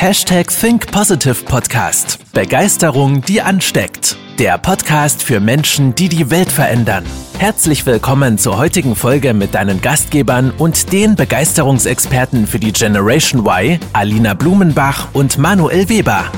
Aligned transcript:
Hashtag 0.00 0.48
Think 0.48 0.90
Positive 0.90 1.44
Podcast. 1.44 2.32
Begeisterung, 2.32 3.20
die 3.20 3.42
ansteckt. 3.42 4.16
Der 4.38 4.56
Podcast 4.56 5.22
für 5.22 5.40
Menschen, 5.40 5.94
die 5.94 6.08
die 6.08 6.30
Welt 6.30 6.50
verändern. 6.50 7.04
Herzlich 7.38 7.84
willkommen 7.84 8.38
zur 8.38 8.56
heutigen 8.56 8.96
Folge 8.96 9.34
mit 9.34 9.54
deinen 9.54 9.82
Gastgebern 9.82 10.52
und 10.56 10.90
den 10.94 11.16
Begeisterungsexperten 11.16 12.46
für 12.46 12.58
die 12.58 12.72
Generation 12.72 13.44
Y, 13.44 13.78
Alina 13.92 14.32
Blumenbach 14.32 15.14
und 15.14 15.36
Manuel 15.36 15.90
Weber. 15.90 16.32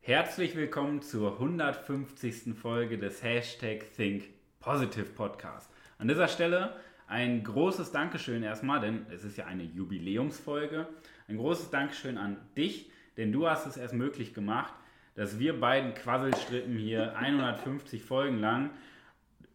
Herzlich 0.00 0.56
willkommen 0.56 1.00
zur 1.00 1.34
150. 1.34 2.56
Folge 2.60 2.98
des 2.98 3.22
Hashtag 3.22 3.84
Think 3.96 4.24
Positive 4.58 5.04
Podcast. 5.04 5.70
An 5.98 6.08
dieser 6.08 6.26
Stelle 6.26 6.74
ein 7.10 7.42
großes 7.42 7.90
Dankeschön 7.90 8.44
erstmal, 8.44 8.80
denn 8.80 9.04
es 9.10 9.24
ist 9.24 9.36
ja 9.36 9.46
eine 9.46 9.64
Jubiläumsfolge. 9.64 10.86
Ein 11.26 11.38
großes 11.38 11.70
Dankeschön 11.70 12.16
an 12.16 12.36
dich, 12.56 12.88
denn 13.16 13.32
du 13.32 13.48
hast 13.48 13.66
es 13.66 13.76
erst 13.76 13.94
möglich 13.94 14.32
gemacht, 14.32 14.72
dass 15.16 15.40
wir 15.40 15.58
beiden 15.58 15.94
Quasselstrippen 15.94 16.78
hier 16.78 17.16
150 17.16 18.04
Folgen 18.04 18.38
lang 18.38 18.70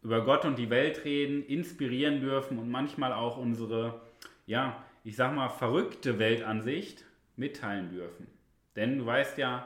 über 0.03 0.25
Gott 0.25 0.43
und 0.43 0.59
die 0.59 0.69
Welt 0.69 1.05
reden, 1.05 1.45
inspirieren 1.45 2.19
dürfen 2.19 2.59
und 2.59 2.69
manchmal 2.69 3.13
auch 3.13 3.37
unsere, 3.37 4.01
ja, 4.45 4.83
ich 5.05 5.15
sag 5.15 5.33
mal, 5.33 5.47
verrückte 5.47 6.19
Weltansicht 6.19 7.05
mitteilen 7.37 7.89
dürfen. 7.89 8.27
Denn 8.75 8.97
du 8.97 9.05
weißt 9.05 9.37
ja, 9.37 9.65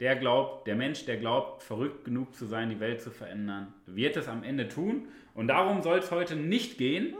der 0.00 0.16
glaubt, 0.16 0.66
der 0.66 0.74
Mensch, 0.74 1.04
der 1.06 1.16
glaubt, 1.16 1.62
verrückt 1.62 2.04
genug 2.04 2.34
zu 2.34 2.46
sein, 2.46 2.68
die 2.68 2.80
Welt 2.80 3.00
zu 3.00 3.10
verändern, 3.10 3.72
wird 3.86 4.16
es 4.16 4.28
am 4.28 4.42
Ende 4.42 4.68
tun. 4.68 5.08
Und 5.34 5.48
darum 5.48 5.82
soll 5.82 5.98
es 5.98 6.10
heute 6.10 6.36
nicht 6.36 6.78
gehen. 6.78 7.14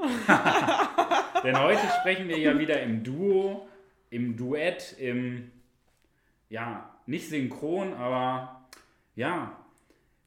Denn 1.45 1.59
heute 1.59 1.81
sprechen 2.01 2.29
wir 2.29 2.39
ja 2.39 2.59
wieder 2.59 2.83
im 2.83 3.03
Duo, 3.03 3.69
im 4.11 4.37
Duett, 4.37 4.95
im, 4.99 5.51
ja, 6.49 6.95
nicht 7.07 7.29
synchron, 7.29 7.95
aber 7.95 8.67
ja, 9.15 9.57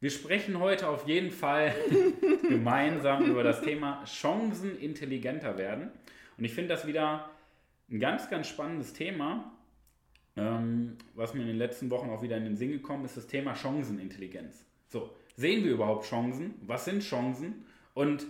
wir 0.02 0.10
sprechen 0.12 0.60
heute 0.60 0.88
auf 0.88 1.08
jeden 1.08 1.32
Fall 1.32 1.76
gemeinsam 2.48 3.26
über 3.26 3.44
das 3.44 3.62
Thema 3.62 4.04
Chancen 4.06 4.80
intelligenter 4.80 5.58
werden. 5.58 5.92
Und 6.38 6.46
ich 6.46 6.54
finde 6.54 6.70
das 6.70 6.88
wieder 6.88 7.30
ein 7.92 8.00
ganz, 8.00 8.30
ganz 8.30 8.48
spannendes 8.48 8.94
Thema. 8.94 9.52
Ähm, 10.36 10.98
was 11.16 11.34
mir 11.34 11.42
in 11.42 11.48
den 11.48 11.58
letzten 11.58 11.90
Wochen 11.90 12.10
auch 12.10 12.22
wieder 12.22 12.38
in 12.38 12.44
den 12.44 12.56
Sinn 12.56 12.72
gekommen 12.72 13.06
ist, 13.06 13.18
das 13.18 13.28
Thema 13.28 13.56
Chancenintelligenz. 13.56 14.66
So, 14.88 15.14
sehen 15.36 15.64
wir 15.64 15.72
überhaupt 15.72 16.06
Chancen? 16.06 16.54
Was 16.62 16.86
sind 16.86 17.02
Chancen? 17.04 17.66
Und 17.94 18.26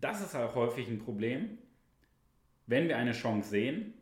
das 0.00 0.20
ist 0.20 0.34
auch 0.34 0.54
häufig 0.54 0.88
ein 0.88 0.98
Problem, 0.98 1.58
wenn 2.66 2.88
wir 2.88 2.96
eine 2.96 3.12
Chance 3.12 3.50
sehen, 3.50 3.94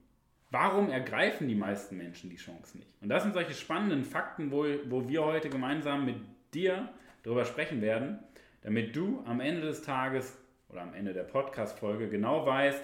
warum 0.51 0.89
ergreifen 0.91 1.49
die 1.49 1.55
meisten 1.55 1.97
Menschen 1.97 2.31
die 2.31 2.37
Chance 2.37 2.79
nicht? 2.79 2.89
Und 3.01 3.09
das 3.09 3.23
sind 3.23 3.35
solche 3.35 3.55
spannenden 3.55 4.05
Fakten, 4.05 4.51
wo, 4.51 4.65
wo 4.89 5.09
wir 5.09 5.25
heute 5.25 5.51
gemeinsam 5.51 6.07
mit 6.07 6.17
dir 6.55 6.89
darüber 7.23 7.45
sprechen 7.45 7.83
werden, 7.83 8.19
damit 8.63 8.97
du 8.97 9.23
am 9.27 9.41
Ende 9.41 9.63
des 9.63 9.83
Tages 9.83 10.39
oder 10.69 10.83
am 10.83 10.95
Ende 10.95 11.13
der 11.13 11.25
Podcast-Folge 11.25 12.09
genau 12.09 12.47
weißt, 12.47 12.83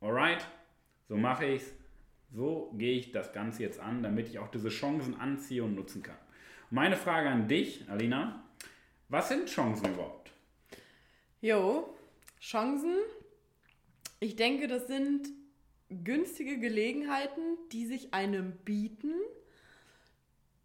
alright, 0.00 0.46
so 1.08 1.16
mache 1.16 1.46
ich 1.46 1.62
es, 1.62 1.74
so 2.32 2.72
gehe 2.76 2.98
ich 2.98 3.12
das 3.12 3.32
Ganze 3.32 3.62
jetzt 3.62 3.80
an, 3.80 4.02
damit 4.02 4.28
ich 4.28 4.38
auch 4.38 4.50
diese 4.50 4.68
Chancen 4.68 5.14
anziehe 5.14 5.64
und 5.64 5.74
nutzen 5.74 6.02
kann. 6.02 6.18
Meine 6.70 6.96
Frage 6.96 7.28
an 7.28 7.48
dich, 7.48 7.88
Alina, 7.88 8.44
was 9.08 9.28
sind 9.28 9.48
Chancen 9.48 9.92
überhaupt? 9.92 10.32
Jo, 11.40 11.94
Chancen. 12.40 12.96
Ich 14.18 14.36
denke, 14.36 14.66
das 14.66 14.86
sind 14.86 15.28
günstige 15.88 16.58
Gelegenheiten, 16.58 17.40
die 17.70 17.86
sich 17.86 18.12
einem 18.12 18.52
bieten, 18.64 19.12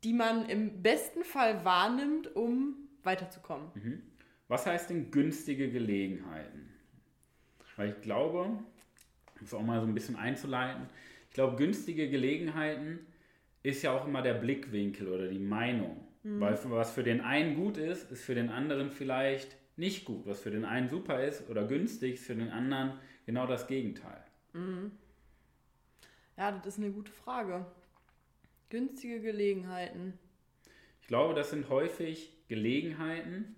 die 0.03 0.14
man 0.14 0.50
im 0.50 0.81
besten 0.81 1.24
Fall 1.24 1.63
wahrnimmt, 1.63 2.36
um 2.36 2.75
weiterzukommen. 3.03 3.68
Mhm. 3.75 4.02
Was 4.47 4.66
heißt 4.66 4.90
denn 4.90 5.12
günstige 5.12 5.69
Gelegenheiten? 5.69 6.74
Weil 7.78 7.90
ich 7.91 8.02
glaube, 8.02 8.44
um 8.44 8.66
es 9.41 9.53
auch 9.53 9.62
mal 9.62 9.80
so 9.80 9.88
ein 9.88 9.94
bisschen 9.94 10.16
einzuleiten, 10.16 10.88
ich 11.31 11.36
glaube, 11.36 11.56
günstige 11.56 12.09
Gelegenheiten 12.09 13.08
ist 13.64 13.84
ja 13.84 13.97
auch 13.97 14.06
immer 14.06 14.22
der 14.22 14.34
Blickwinkel 14.34 15.08
oder 15.08 15.30
die 15.30 15.40
Meinung. 15.40 16.06
Mhm. 16.24 16.42
Weil 16.42 16.59
was 16.66 16.92
für 16.92 17.03
den 17.03 17.22
einen 17.22 17.56
gut 17.56 17.78
ist, 17.78 18.12
ist 18.12 18.25
für 18.25 18.36
den 18.36 18.50
anderen 18.50 18.92
vielleicht 18.92 19.56
nicht 19.78 20.03
gut. 20.03 20.25
Was 20.25 20.42
für 20.42 20.52
den 20.52 20.66
einen 20.66 20.90
super 20.90 21.24
ist 21.24 21.50
oder 21.50 21.66
günstig, 21.66 22.16
ist 22.16 22.25
für 22.25 22.36
den 22.36 22.50
anderen 22.50 23.00
genau 23.25 23.47
das 23.47 23.68
Gegenteil. 23.68 24.22
Mhm. 24.52 24.92
Ja, 26.36 26.52
das 26.52 26.74
ist 26.78 26.84
eine 26.84 26.92
gute 26.92 27.14
Frage. 27.14 27.66
Günstige 28.68 29.22
Gelegenheiten. 29.22 30.19
Ich 31.02 31.08
glaube, 31.08 31.34
das 31.34 31.52
sind 31.52 31.69
häufig 31.69 32.34
Gelegenheiten 32.50 33.56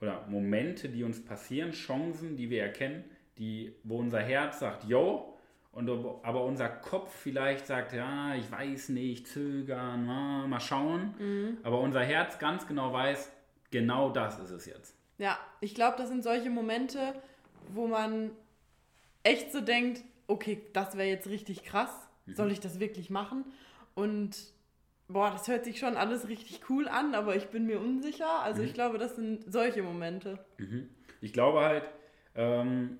oder 0.00 0.26
Momente, 0.26 0.88
die 0.88 1.04
uns 1.04 1.22
passieren, 1.22 1.72
Chancen, 1.72 2.38
die 2.38 2.48
wir 2.48 2.62
erkennen, 2.62 3.04
die, 3.36 3.74
wo 3.84 3.98
unser 3.98 4.20
Herz 4.20 4.60
sagt, 4.60 4.84
yo, 4.84 5.33
und 5.74 5.88
aber 6.22 6.44
unser 6.44 6.68
Kopf 6.68 7.12
vielleicht 7.12 7.66
sagt, 7.66 7.92
ja, 7.92 8.34
ich 8.34 8.50
weiß 8.50 8.90
nicht, 8.90 9.26
zögern, 9.26 10.06
mal 10.06 10.60
schauen. 10.60 11.14
Mhm. 11.18 11.58
Aber 11.64 11.80
unser 11.80 12.02
Herz 12.02 12.38
ganz 12.38 12.66
genau 12.66 12.92
weiß, 12.92 13.32
genau 13.70 14.10
das 14.10 14.38
ist 14.38 14.50
es 14.50 14.66
jetzt. 14.66 14.94
Ja, 15.18 15.38
ich 15.60 15.74
glaube, 15.74 15.96
das 15.98 16.08
sind 16.08 16.22
solche 16.22 16.50
Momente, 16.50 17.14
wo 17.72 17.88
man 17.88 18.30
echt 19.24 19.52
so 19.52 19.60
denkt, 19.60 20.02
okay, 20.28 20.62
das 20.72 20.96
wäre 20.96 21.08
jetzt 21.08 21.28
richtig 21.28 21.64
krass. 21.64 21.90
Mhm. 22.26 22.34
Soll 22.34 22.52
ich 22.52 22.60
das 22.60 22.78
wirklich 22.78 23.10
machen? 23.10 23.44
Und 23.94 24.36
boah, 25.08 25.30
das 25.30 25.48
hört 25.48 25.64
sich 25.64 25.78
schon 25.78 25.96
alles 25.96 26.28
richtig 26.28 26.70
cool 26.70 26.88
an, 26.88 27.14
aber 27.14 27.34
ich 27.36 27.48
bin 27.48 27.66
mir 27.66 27.80
unsicher. 27.80 28.42
Also 28.42 28.62
mhm. 28.62 28.68
ich 28.68 28.74
glaube, 28.74 28.98
das 28.98 29.16
sind 29.16 29.52
solche 29.52 29.82
Momente. 29.82 30.38
Mhm. 30.58 30.88
Ich 31.20 31.32
glaube 31.32 31.60
halt, 31.60 31.90
ähm, 32.36 32.98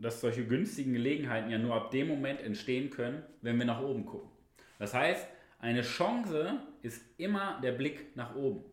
dass 0.00 0.20
solche 0.20 0.44
günstigen 0.44 0.92
Gelegenheiten 0.92 1.50
ja 1.50 1.58
nur 1.58 1.74
ab 1.74 1.90
dem 1.90 2.08
Moment 2.08 2.40
entstehen 2.40 2.90
können, 2.90 3.22
wenn 3.42 3.58
wir 3.58 3.66
nach 3.66 3.82
oben 3.82 4.06
gucken. 4.06 4.30
Das 4.78 4.94
heißt, 4.94 5.26
eine 5.58 5.82
Chance 5.82 6.60
ist 6.82 7.02
immer 7.18 7.60
der 7.62 7.72
Blick 7.72 8.16
nach 8.16 8.34
oben. 8.34 8.64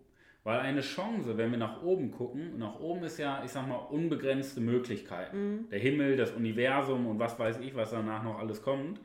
Weil 0.43 0.61
eine 0.61 0.79
Chance, 0.79 1.37
wenn 1.37 1.51
wir 1.51 1.57
nach 1.57 1.83
oben 1.83 2.11
gucken, 2.11 2.57
nach 2.57 2.79
oben 2.79 3.03
ist 3.03 3.17
ja, 3.17 3.43
ich 3.43 3.51
sag 3.51 3.67
mal, 3.67 3.75
unbegrenzte 3.75 4.61
Möglichkeiten. 4.61 5.37
Mhm. 5.37 5.69
Der 5.69 5.79
Himmel, 5.79 6.15
das 6.15 6.31
Universum 6.31 7.05
und 7.05 7.19
was 7.19 7.37
weiß 7.37 7.59
ich, 7.59 7.75
was 7.75 7.91
danach 7.91 8.23
noch 8.23 8.39
alles 8.39 8.61
kommt. 8.61 9.01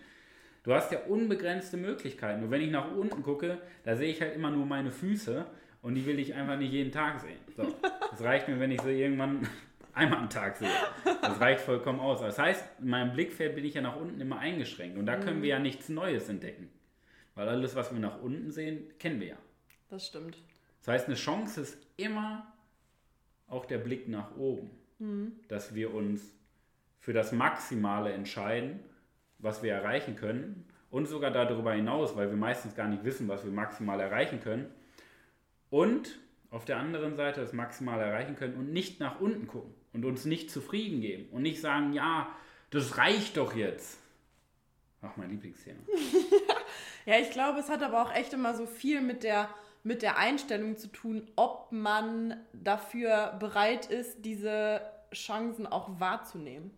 Du 0.62 0.72
hast 0.72 0.92
ja 0.92 1.00
unbegrenzte 1.00 1.76
Möglichkeiten. 1.76 2.42
Nur 2.42 2.52
wenn 2.52 2.60
ich 2.60 2.70
nach 2.70 2.94
unten 2.94 3.24
gucke, 3.24 3.58
da 3.82 3.96
sehe 3.96 4.12
ich 4.12 4.20
halt 4.20 4.36
immer 4.36 4.52
nur 4.52 4.64
meine 4.64 4.92
Füße 4.92 5.44
und 5.82 5.96
die 5.96 6.06
will 6.06 6.20
ich 6.20 6.34
einfach 6.34 6.56
nicht 6.56 6.72
jeden 6.72 6.92
Tag 6.92 7.18
sehen. 7.20 7.40
So. 7.56 7.64
Das 8.12 8.22
reicht 8.22 8.46
mir, 8.46 8.60
wenn 8.60 8.70
ich 8.70 8.80
sie 8.82 8.90
irgendwann 8.90 9.48
einmal 9.94 10.18
am 10.18 10.30
Tag 10.30 10.56
sehe. 10.56 10.70
Das 11.04 11.40
reicht 11.40 11.60
vollkommen 11.60 12.00
aus. 12.00 12.20
Das 12.20 12.38
heißt, 12.38 12.80
in 12.80 12.88
meinem 12.88 13.12
Blickfeld 13.12 13.54
bin 13.54 13.64
ich 13.64 13.74
ja 13.74 13.80
nach 13.80 13.96
unten 13.96 14.20
immer 14.20 14.38
eingeschränkt 14.38 14.98
und 14.98 15.06
da 15.06 15.16
können 15.16 15.38
mhm. 15.38 15.42
wir 15.42 15.50
ja 15.50 15.58
nichts 15.58 15.88
Neues 15.88 16.28
entdecken. 16.28 16.70
Weil 17.34 17.48
alles, 17.48 17.74
was 17.74 17.92
wir 17.92 18.00
nach 18.00 18.20
unten 18.20 18.50
sehen, 18.50 18.84
kennen 18.98 19.20
wir 19.20 19.28
ja. 19.28 19.38
Das 19.88 20.06
stimmt. 20.06 20.36
Das 20.80 20.88
heißt, 20.88 21.06
eine 21.06 21.16
Chance 21.16 21.60
ist 21.60 21.78
immer 21.96 22.52
auch 23.46 23.64
der 23.64 23.78
Blick 23.78 24.08
nach 24.08 24.36
oben. 24.36 24.70
Mhm. 24.98 25.32
Dass 25.48 25.74
wir 25.74 25.94
uns 25.94 26.32
für 26.98 27.12
das 27.12 27.32
Maximale 27.32 28.12
entscheiden, 28.12 28.80
was 29.38 29.62
wir 29.62 29.72
erreichen 29.72 30.16
können 30.16 30.66
und 30.90 31.06
sogar 31.06 31.30
darüber 31.30 31.72
hinaus, 31.72 32.16
weil 32.16 32.30
wir 32.30 32.36
meistens 32.36 32.74
gar 32.74 32.88
nicht 32.88 33.04
wissen, 33.04 33.28
was 33.28 33.44
wir 33.44 33.50
maximal 33.50 33.98
erreichen 33.98 34.40
können. 34.40 34.66
Und 35.70 36.18
auf 36.50 36.64
der 36.64 36.76
anderen 36.76 37.16
Seite 37.16 37.40
das 37.40 37.52
maximal 37.52 37.98
erreichen 37.98 38.36
können 38.36 38.54
und 38.54 38.72
nicht 38.72 39.00
nach 39.00 39.20
unten 39.20 39.46
gucken 39.46 39.74
und 39.92 40.04
uns 40.04 40.24
nicht 40.24 40.50
zufrieden 40.50 41.00
geben 41.00 41.28
und 41.30 41.42
nicht 41.42 41.60
sagen, 41.60 41.92
ja, 41.92 42.34
das 42.70 42.96
reicht 42.98 43.36
doch 43.36 43.54
jetzt. 43.54 43.98
Ach, 45.02 45.16
mein 45.16 45.30
Lieblingsthema. 45.30 45.80
ja, 47.06 47.18
ich 47.18 47.30
glaube, 47.30 47.58
es 47.58 47.68
hat 47.68 47.82
aber 47.82 48.02
auch 48.02 48.14
echt 48.14 48.32
immer 48.32 48.54
so 48.54 48.66
viel 48.66 49.00
mit 49.00 49.24
der, 49.24 49.48
mit 49.82 50.02
der 50.02 50.16
Einstellung 50.16 50.76
zu 50.76 50.88
tun, 50.88 51.28
ob 51.36 51.72
man 51.72 52.36
dafür 52.52 53.36
bereit 53.38 53.86
ist, 53.86 54.24
diese 54.24 54.80
Chancen 55.12 55.66
auch 55.66 56.00
wahrzunehmen. 56.00 56.70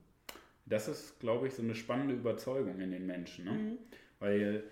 Das 0.66 0.88
ist, 0.88 1.20
glaube 1.20 1.46
ich, 1.46 1.54
so 1.54 1.62
eine 1.62 1.74
spannende 1.74 2.14
Überzeugung 2.14 2.80
in 2.80 2.90
den 2.90 3.06
Menschen. 3.06 3.44
Ne? 3.44 3.52
Mhm. 3.52 3.78
Weil 4.18 4.64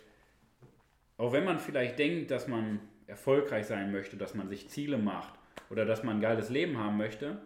auch 1.19 1.33
wenn 1.33 1.45
man 1.45 1.59
vielleicht 1.59 1.99
denkt, 1.99 2.31
dass 2.31 2.49
man 2.49 2.81
erfolgreich 3.07 3.67
sein 3.67 3.93
möchte, 3.93 4.17
dass 4.17 4.35
man 4.35 4.49
sich 4.49 4.71
Ziele 4.71 4.97
macht 4.97 5.35
oder 5.69 5.85
dass 5.85 6.03
man 6.03 6.17
ein 6.17 6.21
geiles 6.23 6.49
Leben 6.49 6.79
haben 6.79 6.97
möchte, 6.97 7.43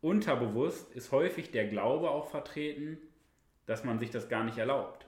unterbewusst 0.00 0.92
ist 0.92 1.12
häufig 1.12 1.50
der 1.50 1.66
Glaube 1.66 2.10
auch 2.10 2.28
vertreten, 2.28 2.98
dass 3.66 3.84
man 3.84 3.98
sich 3.98 4.10
das 4.10 4.28
gar 4.28 4.44
nicht 4.44 4.58
erlaubt. 4.58 5.06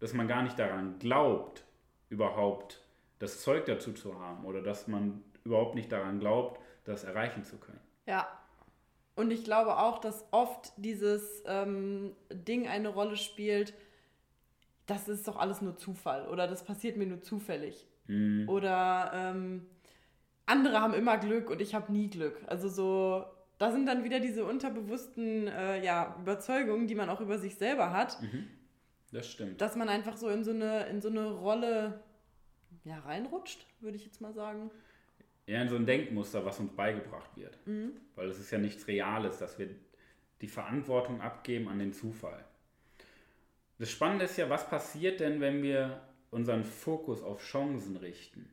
Dass 0.00 0.12
man 0.12 0.28
gar 0.28 0.42
nicht 0.42 0.58
daran 0.58 0.98
glaubt, 0.98 1.64
überhaupt 2.08 2.82
das 3.18 3.40
Zeug 3.40 3.66
dazu 3.66 3.92
zu 3.92 4.18
haben 4.18 4.44
oder 4.44 4.62
dass 4.62 4.86
man 4.86 5.22
überhaupt 5.44 5.74
nicht 5.74 5.90
daran 5.90 6.20
glaubt, 6.20 6.60
das 6.84 7.04
erreichen 7.04 7.44
zu 7.44 7.58
können. 7.58 7.80
Ja. 8.06 8.26
Und 9.14 9.32
ich 9.32 9.42
glaube 9.42 9.78
auch, 9.78 9.98
dass 9.98 10.24
oft 10.30 10.72
dieses 10.76 11.42
ähm, 11.46 12.14
Ding 12.32 12.68
eine 12.68 12.88
Rolle 12.88 13.16
spielt, 13.16 13.74
das 14.86 15.08
ist 15.08 15.26
doch 15.26 15.36
alles 15.36 15.60
nur 15.60 15.76
Zufall 15.76 16.28
oder 16.28 16.46
das 16.46 16.64
passiert 16.64 16.96
mir 16.96 17.06
nur 17.06 17.20
zufällig. 17.20 17.86
Mhm. 18.06 18.48
Oder 18.48 19.10
ähm, 19.12 19.66
andere 20.46 20.80
haben 20.80 20.94
immer 20.94 21.18
Glück 21.18 21.50
und 21.50 21.60
ich 21.60 21.74
habe 21.74 21.92
nie 21.92 22.08
Glück. 22.08 22.40
Also 22.46 22.68
so, 22.68 23.24
da 23.58 23.72
sind 23.72 23.86
dann 23.86 24.04
wieder 24.04 24.20
diese 24.20 24.44
unterbewussten 24.44 25.48
äh, 25.48 25.84
ja, 25.84 26.16
Überzeugungen, 26.20 26.86
die 26.86 26.94
man 26.94 27.10
auch 27.10 27.20
über 27.20 27.38
sich 27.38 27.56
selber 27.56 27.92
hat, 27.92 28.18
Das 29.12 29.28
stimmt. 29.28 29.60
dass 29.60 29.76
man 29.76 29.88
einfach 29.88 30.16
so 30.16 30.28
in 30.28 30.44
so 30.44 30.52
eine, 30.52 30.86
in 30.86 31.00
so 31.00 31.08
eine 31.08 31.30
Rolle 31.32 32.00
ja, 32.84 32.98
reinrutscht, 33.00 33.66
würde 33.80 33.96
ich 33.96 34.04
jetzt 34.04 34.20
mal 34.20 34.32
sagen. 34.32 34.70
eher 35.46 35.62
in 35.62 35.68
so 35.68 35.76
ein 35.76 35.86
Denkmuster, 35.86 36.44
was 36.44 36.60
uns 36.60 36.72
beigebracht 36.74 37.30
wird. 37.36 37.58
Weil 38.14 38.28
es 38.28 38.38
ist 38.38 38.50
ja 38.50 38.58
nichts 38.58 38.86
Reales, 38.86 39.38
dass 39.38 39.58
wir 39.58 39.68
die 40.40 40.48
Verantwortung 40.48 41.20
abgeben 41.20 41.68
an 41.68 41.78
den 41.80 41.92
Zufall. 41.92 42.44
Das 43.78 43.90
Spannende 43.90 44.24
ist 44.26 44.36
ja, 44.36 44.48
was 44.50 44.68
passiert 44.68 45.20
denn, 45.20 45.40
wenn 45.40 45.62
wir 45.62 46.00
unseren 46.30 46.64
Fokus 46.64 47.22
auf 47.22 47.42
Chancen 47.42 47.96
richten? 47.96 48.48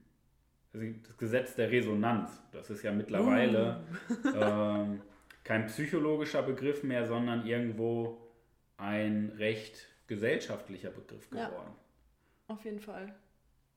Also 0.75 0.87
das 1.07 1.17
Gesetz 1.17 1.55
der 1.55 1.71
Resonanz, 1.71 2.31
das 2.51 2.69
ist 2.69 2.83
ja 2.83 2.91
mittlerweile 2.91 3.81
ähm, 4.35 5.01
kein 5.43 5.67
psychologischer 5.67 6.43
Begriff 6.43 6.83
mehr, 6.83 7.05
sondern 7.07 7.45
irgendwo 7.45 8.17
ein 8.77 9.31
recht 9.37 9.87
gesellschaftlicher 10.07 10.89
Begriff 10.89 11.29
Ja. 11.33 11.47
geworden. 11.47 11.71
Auf 12.47 12.65
jeden 12.65 12.79
Fall. 12.81 13.15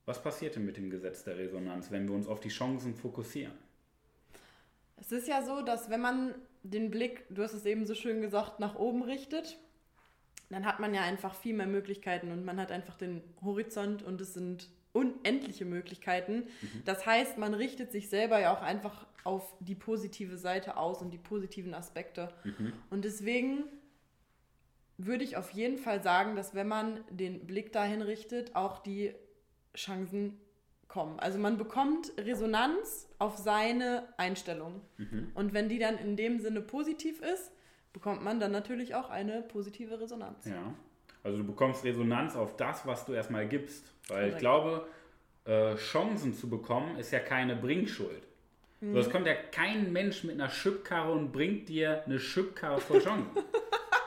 Was 0.07 0.21
passiert 0.21 0.57
denn 0.57 0.65
mit 0.65 0.77
dem 0.77 0.91
Gesetz 0.91 1.23
der 1.23 1.39
Resonanz, 1.39 1.91
wenn 1.93 2.09
wir 2.09 2.15
uns 2.15 2.27
auf 2.27 2.41
die 2.41 2.49
Chancen 2.49 2.95
fokussieren? 2.97 3.53
Es 4.97 5.13
ist 5.13 5.29
ja 5.29 5.43
so, 5.43 5.63
dass 5.63 5.91
wenn 5.91 6.01
man 6.01 6.35
den 6.65 6.91
Blick, 6.91 7.25
du 7.31 7.43
hast 7.43 7.53
es 7.53 7.65
eben 7.65 7.87
so 7.87 7.95
schön 7.95 8.21
gesagt, 8.21 8.59
nach 8.59 8.75
oben 8.75 9.03
richtet, 9.05 9.57
dann 10.51 10.67
hat 10.67 10.81
man 10.81 10.95
ja 10.95 11.03
einfach 11.03 11.35
viel 11.35 11.55
mehr 11.55 11.67
Möglichkeiten 11.69 12.33
und 12.33 12.45
man 12.45 12.59
hat 12.59 12.73
einfach 12.73 12.97
den 12.97 13.23
Horizont 13.43 14.03
und 14.03 14.21
es 14.21 14.35
sind 14.35 14.69
unendliche 14.99 15.65
Möglichkeiten. 15.65 16.47
Das 16.85 17.07
heißt, 17.07 17.39
man 17.39 17.55
richtet 17.55 17.93
sich 17.93 18.09
selber 18.09 18.41
ja 18.41 18.53
auch 18.53 18.63
einfach 18.63 19.07
auf 19.25 19.55
die 19.61 19.75
positive 19.75 20.37
Seite 20.37 20.77
aus 20.77 21.03
und 21.03 21.11
die 21.11 21.19
positiven 21.19 21.75
Aspekte. 21.75 22.33
Und 22.91 23.05
deswegen 23.05 23.65
würde 24.97 25.25
ich 25.25 25.37
auf 25.37 25.51
jeden 25.53 25.79
Fall 25.79 26.03
sagen, 26.03 26.35
dass 26.35 26.55
wenn 26.55 26.69
man 26.69 27.05
den 27.11 27.47
Blick 27.47 27.73
dahin 27.73 28.03
richtet, 28.03 28.57
auch 28.57 28.79
die 28.79 29.15
Chancen 29.77 30.39
kommen. 30.89 31.21
Also 31.21 31.39
man 31.39 31.59
bekommt 31.59 32.13
Resonanz 32.19 33.09
auf 33.19 33.37
seine 33.37 34.09
Einstellung. 34.17 34.81
Und 35.35 35.53
wenn 35.53 35.69
die 35.69 35.79
dann 35.79 35.99
in 35.99 36.17
dem 36.17 36.41
Sinne 36.41 36.61
positiv 36.63 37.21
ist, 37.21 37.53
bekommt 37.93 38.23
man 38.25 38.41
dann 38.41 38.53
natürlich 38.53 38.95
auch 38.95 39.11
eine 39.11 39.43
positive 39.43 40.01
Resonanz. 40.01 40.47
Ja. 40.47 40.75
Also 41.29 41.43
du 41.43 41.47
bekommst 41.47 41.85
Resonanz 41.85 42.37
auf 42.37 42.57
das, 42.57 42.87
was 42.87 43.05
du 43.05 43.13
erstmal 43.13 43.47
gibst. 43.47 43.85
Weil 44.09 44.29
ich 44.29 44.39
Korrekt. 44.39 44.39
glaube, 44.39 44.87
äh, 45.45 45.77
Chancen 45.77 46.33
zu 46.33 46.49
bekommen, 46.49 46.97
ist 46.97 47.11
ja 47.11 47.19
keine 47.19 47.55
Bringschuld. 47.55 48.23
Mhm. 48.81 48.95
So, 48.95 49.01
es 49.01 49.11
kommt 49.11 49.27
ja 49.27 49.35
kein 49.35 49.93
Mensch 49.93 50.25
mit 50.25 50.41
einer 50.41 50.49
Schubkarre 50.49 51.13
und 51.13 51.31
bringt 51.31 51.69
dir 51.69 52.03
eine 52.07 52.19
Schubkarre 52.19 52.81
voll 52.81 53.03
Chancen. 53.03 53.29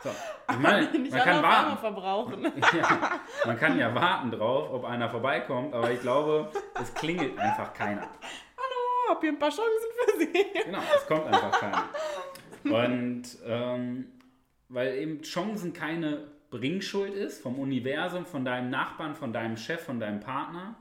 so. 0.03 0.09
Ich 0.50 0.57
meine, 0.57 0.88
man 1.12 1.12
kann 1.12 1.44
warten. 1.44 1.77
verbrauchen. 1.77 2.44
ja, 2.75 3.21
man 3.45 3.57
kann 3.59 3.77
ja 3.77 3.94
warten 3.94 4.31
drauf, 4.31 4.73
ob 4.73 4.85
einer 4.85 5.07
vorbeikommt, 5.07 5.75
aber 5.75 5.91
ich 5.91 6.01
glaube, 6.01 6.50
es 6.81 6.91
klingelt 6.95 7.38
einfach 7.38 7.71
keiner. 7.75 8.01
Hallo, 8.01 9.09
hab 9.09 9.21
hier 9.21 9.29
ein 9.29 9.38
paar 9.38 9.51
Chancen 9.51 9.89
für 9.95 10.19
Sie. 10.21 10.45
Genau, 10.65 10.79
es 10.95 11.06
kommt 11.06 11.27
einfach 11.27 11.51
keiner. 11.51 11.83
Und 12.63 13.23
ähm, 13.45 14.07
weil 14.69 14.95
eben 14.97 15.21
Chancen 15.21 15.73
keine 15.73 16.31
Bringschuld 16.51 17.15
ist 17.15 17.42
vom 17.42 17.57
Universum, 17.57 18.25
von 18.25 18.45
deinem 18.45 18.69
Nachbarn, 18.69 19.15
von 19.15 19.33
deinem 19.33 19.57
Chef, 19.57 19.81
von 19.81 20.00
deinem 20.00 20.19
Partner, 20.19 20.75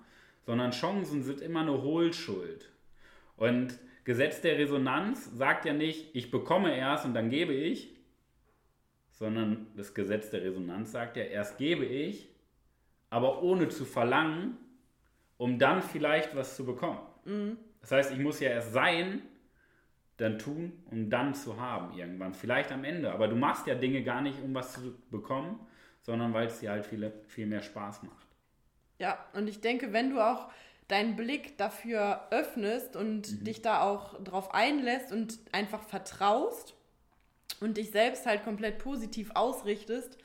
sondern 0.44 0.72
Chancen 0.72 1.22
sind 1.22 1.40
immer 1.40 1.60
eine 1.60 1.80
Hohlschuld. 1.80 2.68
Und 3.36 3.78
Gesetz 4.04 4.40
der 4.42 4.58
Resonanz 4.58 5.30
sagt 5.36 5.64
ja 5.64 5.72
nicht, 5.72 6.14
ich 6.14 6.30
bekomme 6.30 6.76
erst 6.76 7.06
und 7.06 7.14
dann 7.14 7.30
gebe 7.30 7.54
ich, 7.54 7.96
sondern 9.12 9.68
das 9.76 9.94
Gesetz 9.94 10.30
der 10.30 10.42
Resonanz 10.42 10.92
sagt 10.92 11.16
ja, 11.16 11.22
erst 11.22 11.56
gebe 11.58 11.84
ich, 11.84 12.28
aber 13.08 13.42
ohne 13.42 13.68
zu 13.68 13.84
verlangen, 13.84 14.56
um 15.36 15.58
dann 15.58 15.82
vielleicht 15.82 16.34
was 16.34 16.56
zu 16.56 16.64
bekommen. 16.64 17.00
Das 17.80 17.92
heißt, 17.92 18.12
ich 18.12 18.18
muss 18.18 18.40
ja 18.40 18.50
erst 18.50 18.72
sein, 18.72 19.22
dann 20.20 20.38
tun, 20.38 20.72
um 20.90 21.10
dann 21.10 21.34
zu 21.34 21.60
haben 21.60 21.96
irgendwann. 21.96 22.34
Vielleicht 22.34 22.72
am 22.72 22.84
Ende. 22.84 23.12
Aber 23.12 23.28
du 23.28 23.36
machst 23.36 23.66
ja 23.66 23.74
Dinge 23.74 24.02
gar 24.02 24.20
nicht, 24.20 24.40
um 24.42 24.54
was 24.54 24.74
zu 24.74 24.94
bekommen, 25.10 25.58
sondern 26.02 26.32
weil 26.32 26.46
es 26.46 26.60
dir 26.60 26.70
halt 26.70 26.86
viel, 26.86 27.12
viel 27.26 27.46
mehr 27.46 27.62
Spaß 27.62 28.02
macht. 28.02 28.26
Ja, 28.98 29.18
und 29.32 29.48
ich 29.48 29.60
denke, 29.60 29.92
wenn 29.92 30.10
du 30.10 30.20
auch 30.20 30.50
deinen 30.88 31.16
Blick 31.16 31.56
dafür 31.56 32.26
öffnest 32.30 32.96
und 32.96 33.46
dich 33.46 33.62
da 33.62 33.82
auch 33.82 34.22
drauf 34.22 34.52
einlässt 34.52 35.12
und 35.12 35.38
einfach 35.52 35.82
vertraust 35.82 36.74
und 37.60 37.76
dich 37.76 37.90
selbst 37.90 38.26
halt 38.26 38.44
komplett 38.44 38.78
positiv 38.78 39.30
ausrichtest, 39.34 40.18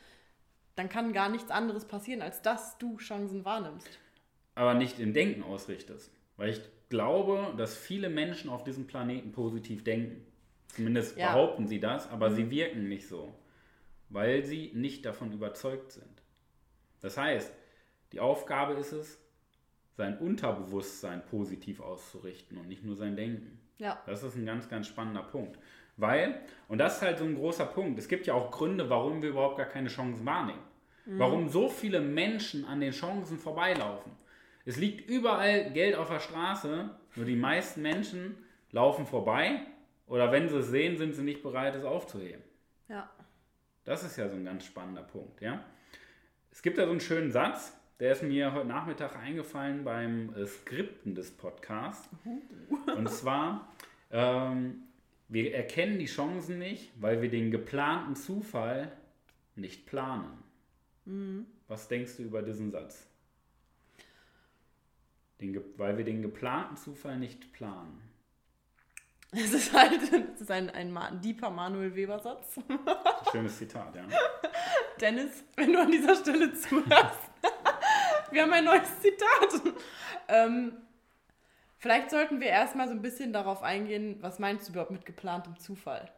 dann 0.75 0.89
kann 0.89 1.13
gar 1.13 1.30
nichts 1.30 1.51
anderes 1.51 1.86
passieren, 1.86 2.21
als 2.21 2.41
dass 2.41 2.77
du 2.77 2.98
Chancen 2.98 3.45
wahrnimmst. 3.45 3.88
Aber 4.56 4.74
nicht 4.74 5.00
im 5.00 5.13
Denken 5.13 5.44
ausrichtest. 5.44 6.12
Weil 6.38 6.50
ich 6.50 6.62
glaube, 6.90 7.54
dass 7.58 7.76
viele 7.78 8.10
Menschen 8.10 8.50
auf 8.50 8.64
diesem 8.64 8.88
Planeten 8.88 9.32
positiv 9.32 9.84
denken. 9.84 10.26
Zumindest 10.68 11.18
Ja. 11.18 11.32
behaupten 11.32 11.68
sie 11.68 11.80
das, 11.80 12.10
aber 12.10 12.32
sie 12.32 12.50
wirken 12.50 12.88
nicht 12.90 13.08
so. 13.08 13.34
Weil 14.10 14.44
sie 14.44 14.72
nicht 14.74 15.06
davon 15.06 15.32
überzeugt 15.32 15.92
sind. 15.92 16.22
Das 17.02 17.18
heißt, 17.18 17.54
die 18.12 18.20
Aufgabe 18.20 18.74
ist 18.74 18.92
es, 18.92 19.20
sein 19.98 20.18
Unterbewusstsein 20.18 21.26
positiv 21.26 21.80
auszurichten 21.80 22.58
und 22.58 22.68
nicht 22.68 22.84
nur 22.84 22.96
sein 22.96 23.16
Denken. 23.16 23.60
Ja, 23.78 24.02
Das 24.06 24.24
ist 24.24 24.36
ein 24.36 24.46
ganz, 24.46 24.70
ganz 24.70 24.88
spannender 24.88 25.24
Punkt. 25.24 25.58
Weil, 25.98 26.42
und 26.68 26.78
das 26.78 26.98
ist 26.98 27.02
halt 27.02 27.18
so 27.18 27.24
ein 27.26 27.36
großer 27.36 27.66
Punkt, 27.66 27.98
es 28.00 28.08
gibt 28.08 28.28
ja 28.28 28.34
auch 28.34 28.52
Gründe, 28.52 28.90
warum 28.90 29.22
wir 29.22 29.30
überhaupt 29.30 29.58
gar 29.58 29.66
keine 29.66 29.88
Chancen 29.90 30.26
wahrnehmen. 30.26 30.60
Warum 31.06 31.50
so 31.50 31.70
viele 31.70 32.02
Menschen 32.02 32.66
an 32.66 32.80
den 32.80 32.92
Chancen 32.92 33.38
vorbeilaufen. 33.38 34.12
Es 34.65 34.77
liegt 34.77 35.09
überall 35.09 35.71
Geld 35.71 35.95
auf 35.95 36.09
der 36.09 36.19
Straße, 36.19 36.89
nur 37.15 37.25
die 37.25 37.35
meisten 37.35 37.81
Menschen 37.81 38.35
laufen 38.71 39.06
vorbei 39.06 39.62
oder 40.07 40.31
wenn 40.31 40.50
sie 40.50 40.57
es 40.57 40.67
sehen, 40.67 40.97
sind 40.97 41.13
sie 41.13 41.23
nicht 41.23 41.44
bereit, 41.44 41.75
es 41.75 41.83
aufzuheben. 41.83 42.44
ja. 42.89 43.09
Das 43.83 44.03
ist 44.03 44.17
ja 44.17 44.27
so 44.27 44.35
ein 44.35 44.44
ganz 44.44 44.65
spannender 44.65 45.03
Punkt, 45.03 45.41
ja. 45.41 45.63
Es 46.51 46.63
gibt 46.63 46.79
da 46.79 46.86
so 46.86 46.91
einen 46.91 47.00
schönen 47.00 47.31
Satz, 47.31 47.72
der 48.00 48.13
ist 48.13 48.24
mir 48.24 48.51
heute 48.51 48.67
Nachmittag 48.67 49.15
eingefallen 49.15 49.84
beim 49.84 50.34
äh, 50.34 50.48
Skripten 50.48 51.13
des 51.13 51.29
Podcasts. 51.29 52.10
Und 52.95 53.10
zwar, 53.12 53.72
ähm, 54.10 54.84
wir 55.27 55.53
erkennen 55.53 56.00
die 56.00 56.07
Chancen 56.07 56.57
nicht, 56.57 56.91
weil 57.00 57.22
wir 57.22 57.29
den 57.29 57.51
geplanten 57.51 58.15
Zufall 58.15 58.91
nicht 59.55 59.86
planen. 59.86 60.43
Was 61.67 61.88
denkst 61.88 62.17
du 62.17 62.24
über 62.24 62.41
diesen 62.41 62.72
Satz? 62.72 63.07
Den, 65.42 65.62
weil 65.77 65.98
wir 65.98 66.06
den 66.06 66.22
geplanten 66.22 66.77
Zufall 66.77 67.18
nicht 67.18 67.51
planen. 67.51 68.01
Es 69.32 69.51
ist 69.54 69.74
halt 69.74 70.01
es 70.36 70.42
ist 70.42 70.51
ein, 70.51 70.70
ein 70.70 70.92
Ma- 70.94 71.12
deeper 71.12 71.50
Manuel 71.50 71.94
Weber-Satz. 71.94 72.60
Schönes 73.32 73.58
Zitat, 73.58 73.94
ja. 73.96 74.04
Dennis, 75.01 75.44
wenn 75.58 75.74
du 75.74 75.82
an 75.82 75.92
dieser 75.92 76.15
Stelle 76.15 76.54
zuhörst, 76.54 77.20
wir 78.32 78.44
haben 78.44 78.54
ein 78.54 78.63
neues 78.63 79.00
Zitat. 79.01 79.75
Ähm, 80.30 80.77
vielleicht 81.80 82.12
sollten 82.12 82.39
wir 82.39 82.48
erstmal 82.48 82.88
so 82.88 82.94
ein 82.94 83.01
bisschen 83.01 83.34
darauf 83.34 83.62
eingehen, 83.62 84.18
was 84.22 84.39
meinst 84.39 84.68
du 84.68 84.72
überhaupt 84.72 84.92
mit 84.92 85.06
geplantem 85.06 85.60
Zufall? 85.60 86.10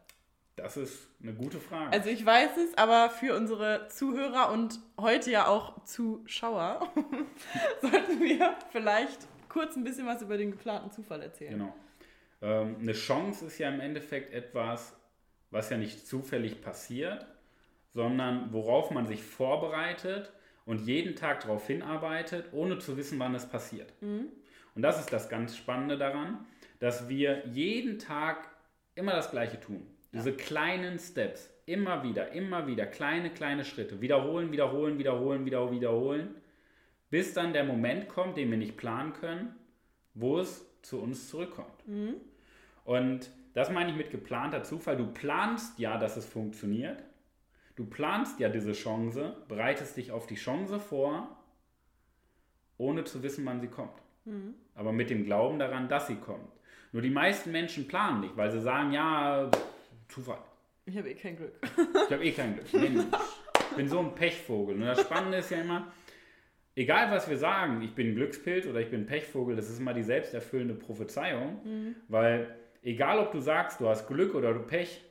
Das 0.57 0.75
ist 0.75 1.07
eine 1.21 1.35
gute 1.35 1.59
Frage. 1.59 1.93
Also 1.93 2.09
ich 2.09 2.25
weiß 2.25 2.57
es, 2.57 2.75
aber 2.79 3.11
für 3.11 3.35
unsere 3.35 3.87
Zuhörer 3.89 4.51
und 4.51 4.79
heute 4.99 5.29
ja 5.29 5.45
auch 5.47 5.83
Zuschauer 5.83 6.91
sollten 7.81 8.19
wir 8.19 8.55
vielleicht 8.71 9.19
kurz 9.49 9.75
ein 9.75 9.83
bisschen 9.83 10.07
was 10.07 10.23
über 10.23 10.35
den 10.35 10.49
geplanten 10.49 10.91
Zufall 10.91 11.21
erzählen. 11.21 11.53
Genau. 11.53 11.75
Ähm, 12.41 12.77
eine 12.81 12.93
Chance 12.93 13.45
ist 13.45 13.59
ja 13.59 13.69
im 13.69 13.79
Endeffekt 13.79 14.33
etwas, 14.33 14.95
was 15.51 15.69
ja 15.69 15.77
nicht 15.77 16.07
zufällig 16.07 16.59
passiert, 16.59 17.27
sondern 17.93 18.51
worauf 18.51 18.89
man 18.89 19.05
sich 19.05 19.21
vorbereitet 19.21 20.33
und 20.65 20.87
jeden 20.87 21.15
Tag 21.15 21.41
darauf 21.41 21.67
hinarbeitet, 21.67 22.45
ohne 22.51 22.79
zu 22.79 22.97
wissen, 22.97 23.19
wann 23.19 23.35
es 23.35 23.47
passiert. 23.47 23.93
Und 24.01 24.81
das 24.81 24.99
ist 24.99 25.13
das 25.13 25.29
ganz 25.29 25.55
Spannende 25.55 25.99
daran, 25.99 26.47
dass 26.79 27.09
wir 27.09 27.45
jeden 27.45 27.99
Tag 27.99 28.49
immer 28.95 29.13
das 29.13 29.29
Gleiche 29.29 29.59
tun. 29.59 29.85
Diese 30.17 30.33
kleinen 30.33 30.99
Steps, 30.99 31.49
immer 31.65 32.03
wieder, 32.03 32.31
immer 32.31 32.67
wieder, 32.67 32.85
kleine, 32.85 33.29
kleine 33.29 33.65
Schritte, 33.65 34.01
wiederholen, 34.01 34.51
wiederholen, 34.51 34.97
wiederholen, 34.97 35.45
wieder, 35.45 35.71
wiederholen, 35.71 36.35
bis 37.09 37.33
dann 37.33 37.53
der 37.53 37.63
Moment 37.63 38.07
kommt, 38.09 38.37
den 38.37 38.49
wir 38.49 38.57
nicht 38.57 38.77
planen 38.77 39.13
können, 39.13 39.55
wo 40.13 40.39
es 40.39 40.65
zu 40.81 40.99
uns 41.01 41.29
zurückkommt. 41.29 41.83
Und 42.83 43.29
das 43.53 43.71
meine 43.71 43.91
ich 43.91 43.97
mit 43.97 44.11
geplanter 44.11 44.63
Zufall. 44.63 44.97
Du 44.97 45.07
planst 45.07 45.79
ja, 45.79 45.97
dass 45.97 46.17
es 46.17 46.25
funktioniert. 46.25 47.03
Du 47.75 47.85
planst 47.85 48.39
ja 48.39 48.49
diese 48.49 48.73
Chance, 48.73 49.35
bereitest 49.47 49.97
dich 49.97 50.11
auf 50.11 50.25
die 50.25 50.35
Chance 50.35 50.79
vor, 50.79 51.37
ohne 52.77 53.03
zu 53.03 53.23
wissen, 53.23 53.45
wann 53.45 53.59
sie 53.59 53.67
kommt. 53.67 54.01
Mhm. 54.25 54.55
Aber 54.73 54.91
mit 54.91 55.09
dem 55.09 55.25
Glauben 55.25 55.59
daran, 55.59 55.89
dass 55.89 56.07
sie 56.07 56.15
kommt. 56.15 56.51
Nur 56.91 57.01
die 57.01 57.09
meisten 57.09 57.51
Menschen 57.51 57.87
planen 57.87 58.21
nicht, 58.21 58.37
weil 58.37 58.51
sie 58.51 58.61
sagen, 58.61 58.91
ja, 58.93 59.49
Zufall. 60.07 60.39
Ich 60.85 60.97
habe 60.97 61.09
eh 61.09 61.15
kein 61.15 61.35
Glück. 61.35 61.53
Ich 62.07 62.11
habe 62.11 62.23
eh 62.23 62.31
kein 62.31 62.53
Glück. 62.53 62.65
Ich 63.71 63.75
bin 63.75 63.89
so 63.89 63.99
ein 63.99 64.15
Pechvogel. 64.15 64.75
Und 64.75 64.81
das 64.81 65.01
Spannende 65.01 65.39
ist 65.39 65.51
ja 65.51 65.61
immer, 65.61 65.91
egal 66.75 67.11
was 67.11 67.29
wir 67.29 67.37
sagen, 67.37 67.81
ich 67.81 67.93
bin 67.93 68.15
Glückspilz 68.15 68.65
oder 68.67 68.79
ich 68.79 68.89
bin 68.89 69.05
Pechvogel, 69.05 69.55
das 69.55 69.69
ist 69.69 69.79
immer 69.79 69.93
die 69.93 70.03
selbsterfüllende 70.03 70.75
Prophezeiung, 70.75 71.61
mhm. 71.63 71.95
weil 72.07 72.55
egal 72.83 73.19
ob 73.19 73.31
du 73.31 73.39
sagst, 73.39 73.81
du 73.81 73.89
hast 73.89 74.07
Glück 74.07 74.33
oder 74.35 74.53
du 74.53 74.61
Pech, 74.61 75.03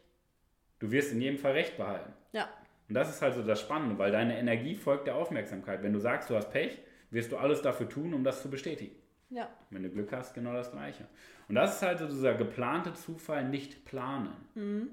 du 0.79 0.91
wirst 0.91 1.13
in 1.13 1.21
jedem 1.21 1.39
Fall 1.39 1.53
Recht 1.53 1.77
behalten. 1.77 2.13
Ja. 2.33 2.49
Und 2.89 2.95
das 2.95 3.11
ist 3.11 3.21
halt 3.21 3.35
so 3.35 3.43
das 3.43 3.61
Spannende, 3.61 3.99
weil 3.99 4.13
deine 4.13 4.39
Energie 4.39 4.77
folgt 4.77 5.09
der 5.09 5.17
Aufmerksamkeit. 5.17 5.83
Wenn 5.83 5.93
du 5.93 5.99
sagst, 5.99 6.31
du 6.31 6.37
hast 6.37 6.51
Pech, 6.51 6.79
wirst 7.11 7.33
du 7.33 7.37
alles 7.37 7.63
dafür 7.63 7.89
tun, 7.89 8.15
um 8.15 8.25
das 8.25 8.43
zu 8.43 8.51
bestätigen. 8.51 8.95
Ja. 9.31 9.49
Wenn 9.71 9.83
du 9.83 9.91
Glück 9.91 10.13
hast, 10.13 10.35
genau 10.35 10.53
das 10.53 10.71
Gleiche. 10.71 11.07
Und 11.49 11.55
das 11.55 11.77
ist 11.77 11.83
halt 11.83 11.99
so 11.99 12.07
dieser 12.07 12.35
geplante 12.35 12.93
Zufall, 12.95 13.49
nicht 13.49 13.85
planen. 13.85 14.33
Mhm. 14.55 14.89